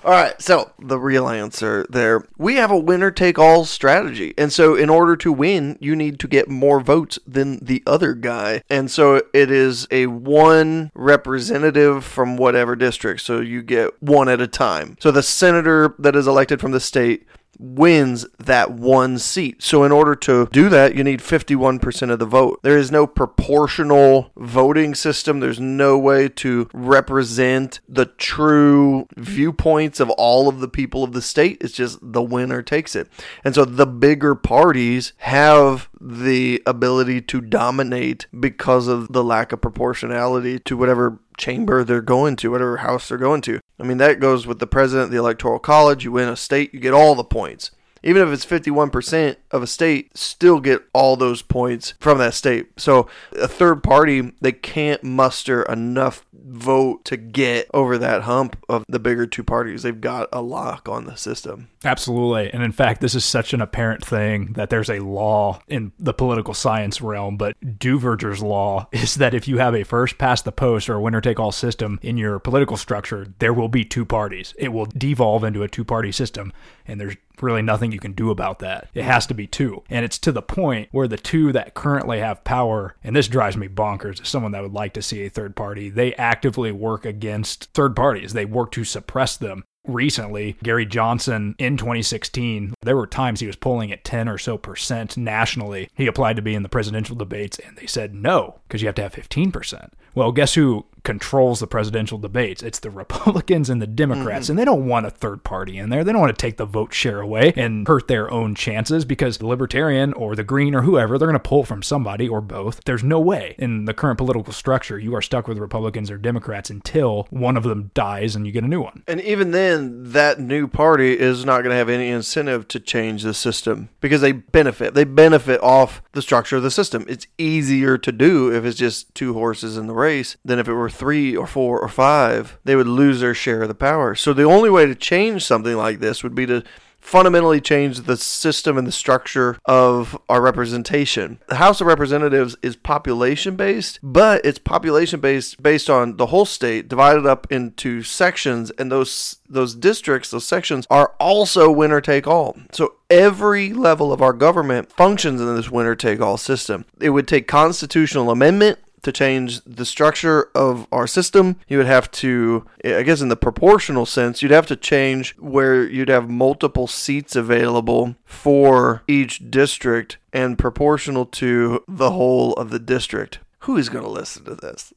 all 0.04 0.12
right, 0.12 0.40
so 0.40 0.72
the 0.78 0.98
real 0.98 1.28
answer 1.28 1.86
there 1.88 2.24
we 2.36 2.54
have 2.56 2.70
a 2.70 2.78
winner 2.78 3.10
take 3.10 3.38
all 3.38 3.64
strategy. 3.64 4.34
And 4.38 4.52
so, 4.52 4.74
in 4.74 4.88
order 4.88 5.16
to 5.16 5.32
win, 5.32 5.76
you 5.80 5.94
need 5.96 6.18
to 6.20 6.28
get 6.28 6.48
more 6.48 6.80
votes 6.80 7.18
than 7.26 7.58
the 7.64 7.82
other 7.86 8.14
guy. 8.14 8.62
And 8.70 8.90
so, 8.90 9.22
it 9.32 9.50
is 9.50 9.86
a 9.90 10.06
one 10.06 10.90
representative 10.94 12.04
from 12.04 12.36
whatever 12.36 12.76
district. 12.76 13.20
So, 13.22 13.40
you 13.40 13.62
get 13.62 14.02
one 14.02 14.28
at 14.28 14.40
a 14.40 14.46
time. 14.46 14.96
So, 15.00 15.10
the 15.10 15.22
senator 15.22 15.94
that 15.98 16.16
is 16.16 16.26
elected 16.26 16.60
from 16.60 16.72
the 16.72 16.80
state 16.80 17.26
wins 17.58 18.26
that 18.38 18.70
one 18.70 19.18
seat. 19.18 19.62
So, 19.62 19.84
in 19.84 19.92
order 19.92 20.14
to 20.16 20.48
do 20.52 20.68
that, 20.68 20.94
you 20.94 21.04
need 21.04 21.20
51% 21.20 22.10
of 22.10 22.18
the 22.18 22.26
vote. 22.26 22.60
There 22.62 22.78
is 22.78 22.90
no 22.90 23.06
proportional 23.06 24.30
voting 24.36 24.94
system. 24.94 25.40
There's 25.40 25.60
no 25.60 25.98
way 25.98 26.28
to 26.28 26.68
represent 26.72 27.80
the 27.88 28.06
true 28.06 29.06
viewpoints 29.16 30.00
of 30.00 30.10
all 30.10 30.48
of 30.48 30.60
the 30.60 30.68
people 30.68 31.04
of 31.04 31.12
the 31.12 31.22
state. 31.22 31.58
It's 31.60 31.74
just 31.74 31.98
the 32.00 32.22
winner 32.22 32.62
takes 32.62 32.94
it. 32.94 33.08
And 33.44 33.54
so, 33.54 33.64
the 33.64 33.86
bigger 33.86 34.34
parties 34.34 35.12
have 35.18 35.88
the 36.00 36.62
ability 36.66 37.20
to 37.22 37.40
dominate 37.40 38.26
because 38.38 38.88
of 38.88 39.12
the 39.12 39.24
lack 39.24 39.52
of 39.52 39.60
proportionality 39.60 40.58
to 40.60 40.76
whatever 40.76 41.18
chamber 41.38 41.84
they're 41.84 42.02
going 42.02 42.36
to, 42.36 42.50
whatever 42.50 42.78
house 42.78 43.08
they're 43.08 43.18
going 43.18 43.40
to. 43.42 43.60
I 43.78 43.84
mean, 43.84 43.98
that 43.98 44.20
goes 44.20 44.46
with 44.46 44.58
the 44.58 44.66
president, 44.66 45.10
the 45.10 45.16
electoral 45.18 45.58
college. 45.58 46.04
You 46.04 46.12
win 46.12 46.28
a 46.28 46.36
state, 46.36 46.74
you 46.74 46.80
get 46.80 46.92
all 46.92 47.14
the 47.14 47.24
points. 47.24 47.70
Even 48.02 48.22
if 48.22 48.28
it's 48.28 48.46
51% 48.46 49.36
of 49.50 49.62
a 49.62 49.66
state, 49.66 50.16
still 50.16 50.60
get 50.60 50.82
all 50.92 51.16
those 51.16 51.42
points 51.42 51.94
from 51.98 52.18
that 52.18 52.34
state. 52.34 52.68
So 52.76 53.08
a 53.32 53.48
third 53.48 53.82
party, 53.82 54.32
they 54.40 54.52
can't 54.52 55.02
muster 55.02 55.62
enough 55.62 56.24
vote 56.32 57.04
to 57.04 57.16
get 57.16 57.68
over 57.74 57.98
that 57.98 58.22
hump 58.22 58.56
of 58.68 58.84
the 58.88 58.98
bigger 58.98 59.26
two 59.26 59.44
parties. 59.44 59.82
They've 59.82 60.00
got 60.00 60.28
a 60.32 60.40
lock 60.40 60.88
on 60.88 61.04
the 61.04 61.16
system. 61.16 61.68
Absolutely. 61.84 62.52
And 62.52 62.62
in 62.62 62.72
fact, 62.72 63.00
this 63.00 63.14
is 63.14 63.24
such 63.24 63.52
an 63.52 63.60
apparent 63.60 64.04
thing 64.04 64.52
that 64.54 64.70
there's 64.70 64.90
a 64.90 65.00
law 65.00 65.60
in 65.68 65.92
the 65.98 66.14
political 66.14 66.54
science 66.54 67.00
realm, 67.00 67.36
but 67.36 67.56
Duverger's 67.60 68.42
law 68.42 68.88
is 68.92 69.16
that 69.16 69.34
if 69.34 69.46
you 69.46 69.58
have 69.58 69.74
a 69.74 69.84
first 69.84 70.18
past 70.18 70.44
the 70.44 70.52
post 70.52 70.88
or 70.88 70.94
a 70.94 71.00
winner 71.00 71.20
take 71.20 71.38
all 71.38 71.52
system 71.52 71.98
in 72.02 72.16
your 72.16 72.38
political 72.38 72.76
structure, 72.76 73.26
there 73.38 73.52
will 73.52 73.68
be 73.68 73.84
two 73.84 74.04
parties. 74.04 74.54
It 74.58 74.72
will 74.72 74.86
devolve 74.86 75.44
into 75.44 75.62
a 75.62 75.68
two 75.68 75.84
party 75.84 76.12
system, 76.12 76.52
and 76.86 77.00
there's 77.00 77.16
really 77.42 77.62
nothing 77.62 77.92
you 77.92 77.98
can 77.98 78.12
do 78.12 78.30
about 78.30 78.58
that. 78.60 78.88
It 78.94 79.04
has 79.04 79.26
to 79.26 79.34
be 79.34 79.46
two. 79.46 79.82
And 79.90 80.04
it's 80.04 80.18
to 80.20 80.32
the 80.32 80.42
point 80.42 80.88
where 80.92 81.08
the 81.08 81.16
two 81.16 81.52
that 81.52 81.74
currently 81.74 82.20
have 82.20 82.44
power, 82.44 82.96
and 83.02 83.14
this 83.14 83.28
drives 83.28 83.56
me 83.56 83.68
bonkers 83.68 84.20
as 84.20 84.28
someone 84.28 84.52
that 84.52 84.62
would 84.62 84.72
like 84.72 84.94
to 84.94 85.02
see 85.02 85.24
a 85.24 85.30
third 85.30 85.56
party, 85.56 85.90
they 85.90 86.14
actively 86.14 86.72
work 86.72 87.04
against 87.04 87.72
third 87.74 87.94
parties. 87.94 88.32
They 88.32 88.44
work 88.44 88.72
to 88.72 88.84
suppress 88.84 89.36
them 89.36 89.64
recently, 89.88 90.56
Gary 90.62 90.86
Johnson 90.86 91.54
in 91.58 91.76
2016, 91.76 92.74
there 92.82 92.96
were 92.96 93.06
times 93.06 93.40
he 93.40 93.46
was 93.46 93.56
polling 93.56 93.90
at 93.90 94.04
10 94.04 94.28
or 94.28 94.38
so 94.38 94.58
percent 94.58 95.16
nationally. 95.16 95.88
He 95.94 96.06
applied 96.06 96.36
to 96.36 96.42
be 96.42 96.54
in 96.54 96.62
the 96.62 96.68
presidential 96.68 97.16
debates 97.16 97.58
and 97.58 97.76
they 97.76 97.86
said 97.86 98.14
no, 98.14 98.60
because 98.68 98.82
you 98.82 98.88
have 98.88 98.94
to 98.96 99.02
have 99.02 99.14
15%. 99.14 99.90
Well, 100.14 100.32
guess 100.32 100.54
who 100.54 100.86
controls 101.08 101.58
the 101.58 101.66
presidential 101.66 102.18
debates? 102.18 102.62
It's 102.62 102.80
the 102.80 102.90
Republicans 102.90 103.70
and 103.70 103.80
the 103.80 103.86
Democrats, 103.86 104.44
mm-hmm. 104.44 104.52
and 104.52 104.58
they 104.58 104.66
don't 104.66 104.86
want 104.86 105.06
a 105.06 105.10
third 105.10 105.42
party 105.42 105.78
in 105.78 105.88
there. 105.88 106.04
They 106.04 106.12
don't 106.12 106.20
want 106.20 106.36
to 106.36 106.46
take 106.46 106.58
the 106.58 106.66
vote 106.66 106.92
share 106.92 107.22
away 107.22 107.54
and 107.56 107.88
hurt 107.88 108.08
their 108.08 108.30
own 108.30 108.54
chances 108.54 109.06
because 109.06 109.38
the 109.38 109.46
Libertarian 109.46 110.12
or 110.12 110.36
the 110.36 110.44
Green 110.44 110.74
or 110.74 110.82
whoever, 110.82 111.16
they're 111.16 111.26
going 111.26 111.32
to 111.32 111.48
pull 111.48 111.64
from 111.64 111.82
somebody 111.82 112.28
or 112.28 112.42
both. 112.42 112.84
There's 112.84 113.02
no 113.02 113.18
way 113.18 113.54
in 113.58 113.86
the 113.86 113.94
current 113.94 114.18
political 114.18 114.52
structure 114.52 114.98
you 114.98 115.14
are 115.14 115.22
stuck 115.22 115.48
with 115.48 115.56
Republicans 115.56 116.10
or 116.10 116.18
Democrats 116.18 116.68
until 116.68 117.26
one 117.30 117.56
of 117.56 117.62
them 117.62 117.90
dies 117.94 118.36
and 118.36 118.46
you 118.46 118.52
get 118.52 118.64
a 118.64 118.68
new 118.68 118.82
one. 118.82 119.02
And 119.08 119.22
even 119.22 119.52
then, 119.52 120.12
that 120.12 120.38
new 120.38 120.68
party 120.68 121.18
is 121.18 121.42
not 121.42 121.62
going 121.62 121.70
to 121.70 121.76
have 121.76 121.88
any 121.88 122.08
incentive 122.08 122.68
to 122.68 122.80
change 122.80 123.22
the 123.22 123.32
system 123.32 123.88
because 124.02 124.20
they 124.20 124.32
benefit. 124.32 124.92
They 124.92 125.04
benefit 125.04 125.62
off 125.62 126.02
the 126.12 126.20
structure 126.20 126.56
of 126.56 126.62
the 126.62 126.70
system. 126.70 127.06
It's 127.08 127.26
easier 127.38 127.96
to 127.96 128.12
do 128.12 128.52
if 128.52 128.66
it's 128.66 128.76
just 128.76 129.14
two 129.14 129.32
horses 129.32 129.78
in 129.78 129.86
the 129.86 129.94
race 129.94 130.36
than 130.44 130.58
if 130.58 130.68
it 130.68 130.74
were 130.74 130.90
three 130.98 131.36
or 131.36 131.46
four 131.46 131.80
or 131.80 131.88
five. 131.88 132.58
They 132.64 132.76
would 132.76 132.88
lose 132.88 133.20
their 133.20 133.34
share 133.34 133.62
of 133.62 133.68
the 133.68 133.74
power. 133.74 134.14
So 134.14 134.32
the 134.32 134.42
only 134.42 134.68
way 134.68 134.86
to 134.86 134.94
change 134.94 135.44
something 135.44 135.76
like 135.76 136.00
this 136.00 136.22
would 136.22 136.34
be 136.34 136.46
to 136.46 136.64
fundamentally 137.00 137.60
change 137.60 138.02
the 138.02 138.16
system 138.16 138.76
and 138.76 138.86
the 138.86 138.92
structure 138.92 139.56
of 139.64 140.18
our 140.28 140.42
representation. 140.42 141.38
The 141.48 141.54
House 141.54 141.80
of 141.80 141.86
Representatives 141.86 142.56
is 142.62 142.76
population 142.76 143.56
based, 143.56 143.98
but 144.02 144.44
it's 144.44 144.58
population 144.58 145.20
based 145.20 145.62
based 145.62 145.88
on 145.88 146.16
the 146.16 146.26
whole 146.26 146.44
state 146.44 146.88
divided 146.88 147.24
up 147.24 147.50
into 147.50 148.02
sections 148.02 148.70
and 148.72 148.92
those 148.92 149.36
those 149.48 149.74
districts, 149.74 150.30
those 150.30 150.46
sections 150.46 150.86
are 150.90 151.14
also 151.18 151.70
winner 151.70 152.02
take 152.02 152.26
all. 152.26 152.56
So 152.72 152.96
every 153.08 153.72
level 153.72 154.12
of 154.12 154.20
our 154.20 154.34
government 154.34 154.92
functions 154.92 155.40
in 155.40 155.56
this 155.56 155.70
winner 155.70 155.94
take 155.94 156.20
all 156.20 156.36
system. 156.36 156.84
It 157.00 157.10
would 157.10 157.26
take 157.26 157.48
constitutional 157.48 158.30
amendment 158.30 158.78
to 159.02 159.12
change 159.12 159.62
the 159.64 159.84
structure 159.84 160.50
of 160.54 160.86
our 160.92 161.06
system, 161.06 161.56
you 161.68 161.78
would 161.78 161.86
have 161.86 162.10
to, 162.12 162.66
I 162.84 163.02
guess, 163.02 163.20
in 163.20 163.28
the 163.28 163.36
proportional 163.36 164.06
sense, 164.06 164.42
you'd 164.42 164.50
have 164.50 164.66
to 164.66 164.76
change 164.76 165.36
where 165.38 165.84
you'd 165.84 166.08
have 166.08 166.28
multiple 166.28 166.86
seats 166.86 167.36
available 167.36 168.16
for 168.24 169.02
each 169.06 169.50
district 169.50 170.18
and 170.32 170.58
proportional 170.58 171.26
to 171.26 171.84
the 171.88 172.10
whole 172.10 172.52
of 172.54 172.70
the 172.70 172.78
district. 172.78 173.38
Who 173.60 173.76
is 173.76 173.88
going 173.88 174.04
to 174.04 174.10
listen 174.10 174.44
to 174.44 174.54
this? 174.54 174.92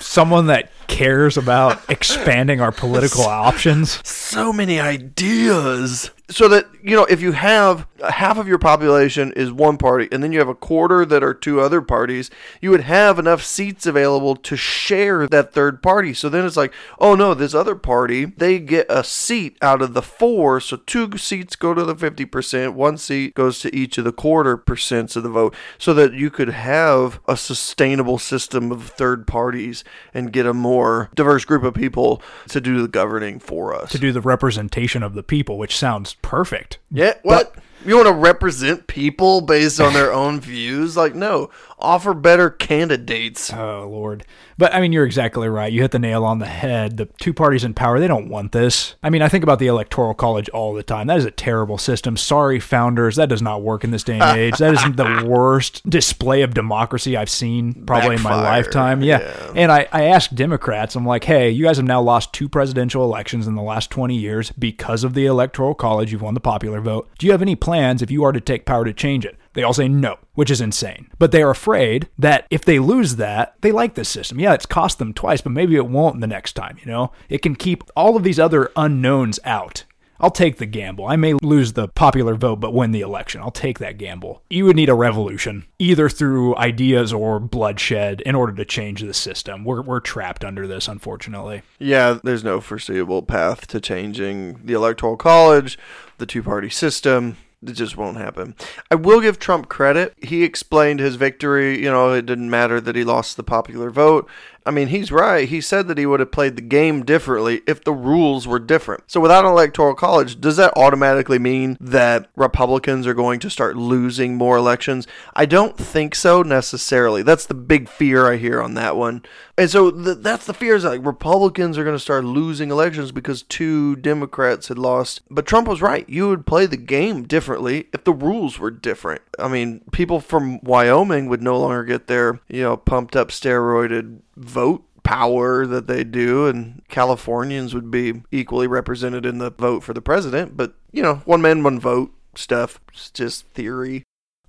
Someone 0.00 0.46
that 0.46 0.70
cares 0.86 1.36
about 1.36 1.80
expanding 1.90 2.60
our 2.60 2.72
political 2.72 3.24
options. 3.26 4.06
So 4.08 4.52
many 4.52 4.80
ideas 4.80 6.10
so 6.28 6.48
that 6.48 6.66
you 6.82 6.96
know 6.96 7.04
if 7.04 7.20
you 7.20 7.32
have 7.32 7.86
half 8.08 8.36
of 8.36 8.48
your 8.48 8.58
population 8.58 9.32
is 9.34 9.52
one 9.52 9.78
party 9.78 10.08
and 10.10 10.22
then 10.22 10.32
you 10.32 10.40
have 10.40 10.48
a 10.48 10.54
quarter 10.54 11.06
that 11.06 11.22
are 11.22 11.32
two 11.32 11.60
other 11.60 11.80
parties 11.80 12.30
you 12.60 12.70
would 12.70 12.80
have 12.80 13.18
enough 13.18 13.42
seats 13.42 13.86
available 13.86 14.34
to 14.34 14.56
share 14.56 15.26
that 15.28 15.52
third 15.52 15.82
party. 15.82 16.12
So 16.12 16.28
then 16.28 16.44
it's 16.44 16.56
like 16.56 16.74
oh 16.98 17.14
no 17.14 17.32
this 17.32 17.54
other 17.54 17.76
party 17.76 18.24
they 18.24 18.58
get 18.58 18.86
a 18.88 19.04
seat 19.04 19.56
out 19.62 19.80
of 19.80 19.94
the 19.94 20.02
four. 20.02 20.60
So 20.60 20.78
two 20.78 21.16
seats 21.16 21.54
go 21.54 21.74
to 21.74 21.84
the 21.84 21.94
50% 21.94 22.74
one 22.74 22.98
seat 22.98 23.34
goes 23.34 23.60
to 23.60 23.74
each 23.74 23.96
of 23.98 24.04
the 24.04 24.12
quarter 24.12 24.56
percents 24.56 25.16
of 25.16 25.22
the 25.22 25.28
vote 25.28 25.54
so 25.78 25.94
that 25.94 26.12
you 26.12 26.30
could 26.30 26.48
have 26.48 27.20
a 27.28 27.36
sustainable 27.36 28.18
system 28.18 28.72
of 28.72 28.88
third 28.88 29.26
parties 29.26 29.84
and 30.12 30.32
get 30.32 30.46
a 30.46 30.54
more 30.54 31.08
diverse 31.14 31.44
group 31.44 31.62
of 31.62 31.74
people 31.74 32.20
to 32.48 32.60
do 32.60 32.82
the 32.82 32.88
governing 32.88 33.38
for 33.38 33.74
us. 33.74 33.92
To 33.92 33.98
do 33.98 34.12
the 34.12 34.20
representation 34.20 35.02
of 35.02 35.14
the 35.14 35.22
people 35.22 35.56
which 35.58 35.76
sounds 35.76 36.15
perfect. 36.22 36.78
Yeah, 36.90 37.14
what? 37.22 37.54
But, 37.54 37.62
you 37.84 37.94
want 37.96 38.08
to 38.08 38.14
represent 38.14 38.88
people 38.88 39.40
based 39.40 39.80
on 39.80 39.92
their 39.92 40.12
own 40.12 40.40
views? 40.40 40.96
Like, 40.96 41.14
no, 41.14 41.50
offer 41.78 42.14
better 42.14 42.50
candidates. 42.50 43.52
Oh, 43.52 43.88
Lord. 43.90 44.24
But 44.58 44.74
I 44.74 44.80
mean, 44.80 44.92
you're 44.92 45.04
exactly 45.04 45.48
right. 45.48 45.70
You 45.70 45.82
hit 45.82 45.90
the 45.90 45.98
nail 45.98 46.24
on 46.24 46.38
the 46.38 46.46
head. 46.46 46.96
The 46.96 47.06
two 47.20 47.34
parties 47.34 47.62
in 47.64 47.74
power, 47.74 48.00
they 48.00 48.08
don't 48.08 48.30
want 48.30 48.52
this. 48.52 48.94
I 49.02 49.10
mean, 49.10 49.20
I 49.20 49.28
think 49.28 49.44
about 49.44 49.58
the 49.58 49.66
Electoral 49.66 50.14
College 50.14 50.48
all 50.48 50.72
the 50.72 50.82
time. 50.82 51.08
That 51.08 51.18
is 51.18 51.26
a 51.26 51.30
terrible 51.30 51.76
system. 51.76 52.16
Sorry, 52.16 52.58
founders. 52.58 53.16
That 53.16 53.28
does 53.28 53.42
not 53.42 53.62
work 53.62 53.84
in 53.84 53.90
this 53.90 54.02
day 54.02 54.18
and 54.18 54.38
age. 54.38 54.56
that 54.56 54.72
is 54.72 54.96
the 54.96 55.26
worst 55.28 55.88
display 55.88 56.40
of 56.42 56.54
democracy 56.54 57.16
I've 57.16 57.28
seen 57.28 57.84
probably 57.84 58.16
Backfire. 58.16 58.32
in 58.32 58.40
my 58.40 58.50
lifetime. 58.50 59.02
Yeah. 59.02 59.20
yeah. 59.20 59.52
And 59.54 59.70
I, 59.70 59.86
I 59.92 60.04
asked 60.04 60.34
Democrats, 60.34 60.96
I'm 60.96 61.06
like, 61.06 61.24
hey, 61.24 61.50
you 61.50 61.64
guys 61.64 61.76
have 61.76 61.86
now 61.86 62.00
lost 62.00 62.32
two 62.32 62.48
presidential 62.48 63.04
elections 63.04 63.46
in 63.46 63.54
the 63.54 63.62
last 63.62 63.90
20 63.90 64.16
years 64.16 64.52
because 64.52 65.04
of 65.04 65.12
the 65.12 65.26
Electoral 65.26 65.74
College. 65.74 66.12
You've 66.12 66.22
won 66.22 66.34
the 66.34 66.40
popular 66.40 66.80
vote. 66.80 67.10
Do 67.18 67.26
you 67.26 67.32
have 67.32 67.42
any 67.42 67.56
plans 67.56 68.00
if 68.00 68.10
you 68.10 68.24
are 68.24 68.32
to 68.32 68.40
take 68.40 68.64
power 68.64 68.84
to 68.86 68.94
change 68.94 69.26
it? 69.26 69.36
They 69.56 69.62
all 69.62 69.72
say 69.72 69.88
no, 69.88 70.18
which 70.34 70.50
is 70.50 70.60
insane. 70.60 71.08
But 71.18 71.32
they 71.32 71.42
are 71.42 71.48
afraid 71.48 72.10
that 72.18 72.46
if 72.50 72.62
they 72.62 72.78
lose 72.78 73.16
that, 73.16 73.54
they 73.62 73.72
like 73.72 73.94
this 73.94 74.10
system. 74.10 74.38
Yeah, 74.38 74.52
it's 74.52 74.66
cost 74.66 74.98
them 74.98 75.14
twice, 75.14 75.40
but 75.40 75.52
maybe 75.52 75.76
it 75.76 75.86
won't 75.86 76.20
the 76.20 76.26
next 76.26 76.52
time, 76.52 76.76
you 76.78 76.92
know? 76.92 77.10
It 77.30 77.40
can 77.40 77.56
keep 77.56 77.82
all 77.96 78.18
of 78.18 78.22
these 78.22 78.38
other 78.38 78.70
unknowns 78.76 79.40
out. 79.44 79.84
I'll 80.20 80.30
take 80.30 80.58
the 80.58 80.66
gamble. 80.66 81.06
I 81.06 81.16
may 81.16 81.32
lose 81.42 81.72
the 81.72 81.88
popular 81.88 82.34
vote 82.34 82.56
but 82.56 82.74
win 82.74 82.90
the 82.90 83.00
election. 83.00 83.40
I'll 83.40 83.50
take 83.50 83.78
that 83.78 83.96
gamble. 83.96 84.42
You 84.50 84.66
would 84.66 84.76
need 84.76 84.90
a 84.90 84.94
revolution, 84.94 85.64
either 85.78 86.10
through 86.10 86.54
ideas 86.56 87.14
or 87.14 87.40
bloodshed, 87.40 88.20
in 88.22 88.34
order 88.34 88.52
to 88.54 88.64
change 88.66 89.00
the 89.00 89.14
system. 89.14 89.64
We're, 89.64 89.80
we're 89.80 90.00
trapped 90.00 90.44
under 90.44 90.66
this, 90.66 90.86
unfortunately. 90.86 91.62
Yeah, 91.78 92.18
there's 92.22 92.44
no 92.44 92.60
foreseeable 92.60 93.22
path 93.22 93.66
to 93.68 93.80
changing 93.80 94.60
the 94.66 94.74
Electoral 94.74 95.16
College, 95.16 95.78
the 96.18 96.26
two 96.26 96.42
party 96.42 96.68
system. 96.68 97.38
It 97.62 97.72
just 97.72 97.96
won't 97.96 98.18
happen. 98.18 98.54
I 98.90 98.96
will 98.96 99.20
give 99.20 99.38
Trump 99.38 99.68
credit. 99.68 100.14
He 100.18 100.44
explained 100.44 101.00
his 101.00 101.16
victory. 101.16 101.82
You 101.82 101.90
know, 101.90 102.12
it 102.12 102.26
didn't 102.26 102.50
matter 102.50 102.80
that 102.80 102.96
he 102.96 103.04
lost 103.04 103.36
the 103.36 103.42
popular 103.42 103.90
vote. 103.90 104.28
I 104.66 104.72
mean, 104.72 104.88
he's 104.88 105.12
right. 105.12 105.48
He 105.48 105.60
said 105.60 105.86
that 105.86 105.96
he 105.96 106.06
would 106.06 106.18
have 106.18 106.32
played 106.32 106.56
the 106.56 106.62
game 106.62 107.04
differently 107.04 107.62
if 107.68 107.84
the 107.84 107.92
rules 107.92 108.48
were 108.48 108.58
different. 108.58 109.04
So, 109.06 109.20
without 109.20 109.44
an 109.44 109.52
electoral 109.52 109.94
college, 109.94 110.40
does 110.40 110.56
that 110.56 110.76
automatically 110.76 111.38
mean 111.38 111.76
that 111.80 112.28
Republicans 112.34 113.06
are 113.06 113.14
going 113.14 113.38
to 113.40 113.50
start 113.50 113.76
losing 113.76 114.34
more 114.34 114.56
elections? 114.56 115.06
I 115.34 115.46
don't 115.46 115.78
think 115.78 116.16
so 116.16 116.42
necessarily. 116.42 117.22
That's 117.22 117.46
the 117.46 117.54
big 117.54 117.88
fear 117.88 118.30
I 118.30 118.38
hear 118.38 118.60
on 118.60 118.74
that 118.74 118.96
one. 118.96 119.22
And 119.56 119.70
so 119.70 119.90
th- 119.90 120.18
that's 120.20 120.46
the 120.46 120.52
fear 120.52 120.74
is 120.74 120.84
like 120.84 121.06
Republicans 121.06 121.78
are 121.78 121.84
going 121.84 121.96
to 121.96 122.00
start 122.00 122.24
losing 122.24 122.70
elections 122.70 123.12
because 123.12 123.42
two 123.42 123.94
Democrats 123.96 124.66
had 124.68 124.78
lost. 124.78 125.20
But 125.30 125.46
Trump 125.46 125.68
was 125.68 125.80
right. 125.80 126.08
You 126.08 126.28
would 126.28 126.44
play 126.44 126.66
the 126.66 126.76
game 126.76 127.22
differently 127.22 127.88
if 127.92 128.02
the 128.02 128.12
rules 128.12 128.58
were 128.58 128.72
different. 128.72 129.22
I 129.38 129.46
mean, 129.46 129.82
people 129.92 130.20
from 130.20 130.58
Wyoming 130.62 131.28
would 131.28 131.42
no 131.42 131.58
longer 131.58 131.84
get 131.84 132.08
their, 132.08 132.40
you 132.48 132.62
know, 132.62 132.76
pumped 132.76 133.14
up 133.14 133.28
steroided 133.28 134.20
vote 134.36 134.84
power 135.02 135.66
that 135.66 135.86
they 135.86 136.04
do, 136.04 136.46
and 136.46 136.82
Californians 136.88 137.74
would 137.74 137.90
be 137.90 138.22
equally 138.30 138.66
represented 138.66 139.24
in 139.24 139.38
the 139.38 139.50
vote 139.50 139.82
for 139.82 139.94
the 139.94 140.02
president. 140.02 140.56
But, 140.56 140.74
you 140.92 141.02
know, 141.02 141.16
one 141.24 141.40
man, 141.40 141.62
one 141.62 141.78
vote 141.78 142.12
stuff. 142.34 142.80
It's 142.92 143.10
just 143.10 143.46
theory. 143.48 144.02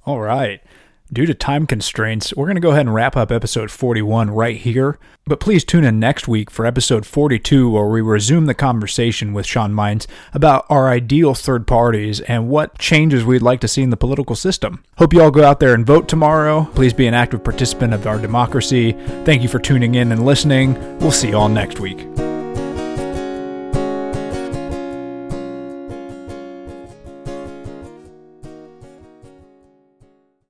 All 0.06 0.20
right. 0.20 0.62
Due 1.12 1.26
to 1.26 1.34
time 1.34 1.66
constraints, 1.66 2.36
we're 2.36 2.48
going 2.48 2.56
to 2.56 2.62
go 2.62 2.72
ahead 2.72 2.82
and 2.82 2.94
wrap 2.94 3.16
up 3.16 3.32
episode 3.32 3.72
41 3.72 4.30
right 4.30 4.58
here. 4.58 5.00
But 5.26 5.40
please 5.40 5.64
tune 5.64 5.86
in 5.86 6.00
next 6.00 6.28
week 6.28 6.52
for 6.52 6.66
episode 6.66 7.06
42, 7.06 7.70
where 7.70 7.86
we 7.86 8.02
resume 8.02 8.46
the 8.46 8.54
conversation 8.54 9.32
with 9.34 9.46
Sean 9.46 9.74
Mines 9.74 10.06
about 10.34 10.66
our 10.70 10.90
ideal 10.90 11.34
third 11.34 11.66
parties 11.66 12.20
and 12.22 12.50
what 12.50 12.78
changes 12.78 13.24
we'd 13.24 13.42
like 13.42 13.62
to 13.62 13.70
see 13.70 13.84
in 13.84 13.90
the 13.90 13.96
political 13.96 14.36
system. 14.36 14.84
Hope 14.98 15.14
you 15.14 15.22
all 15.22 15.32
go 15.32 15.46
out 15.46 15.62
there 15.62 15.74
and 15.74 15.86
vote 15.86 16.10
tomorrow. 16.10 16.66
Please 16.76 16.94
be 16.94 17.08
an 17.08 17.14
active 17.14 17.42
participant 17.42 17.94
of 17.94 18.06
our 18.06 18.20
democracy. 18.20 18.92
Thank 19.24 19.44
you 19.44 19.50
for 19.50 19.60
tuning 19.60 19.96
in 19.96 20.12
and 20.12 20.26
listening. 20.26 20.74
We'll 21.00 21.12
see 21.12 21.30
you 21.30 21.38
all 21.38 21.50
next 21.50 21.80
week. 21.80 22.06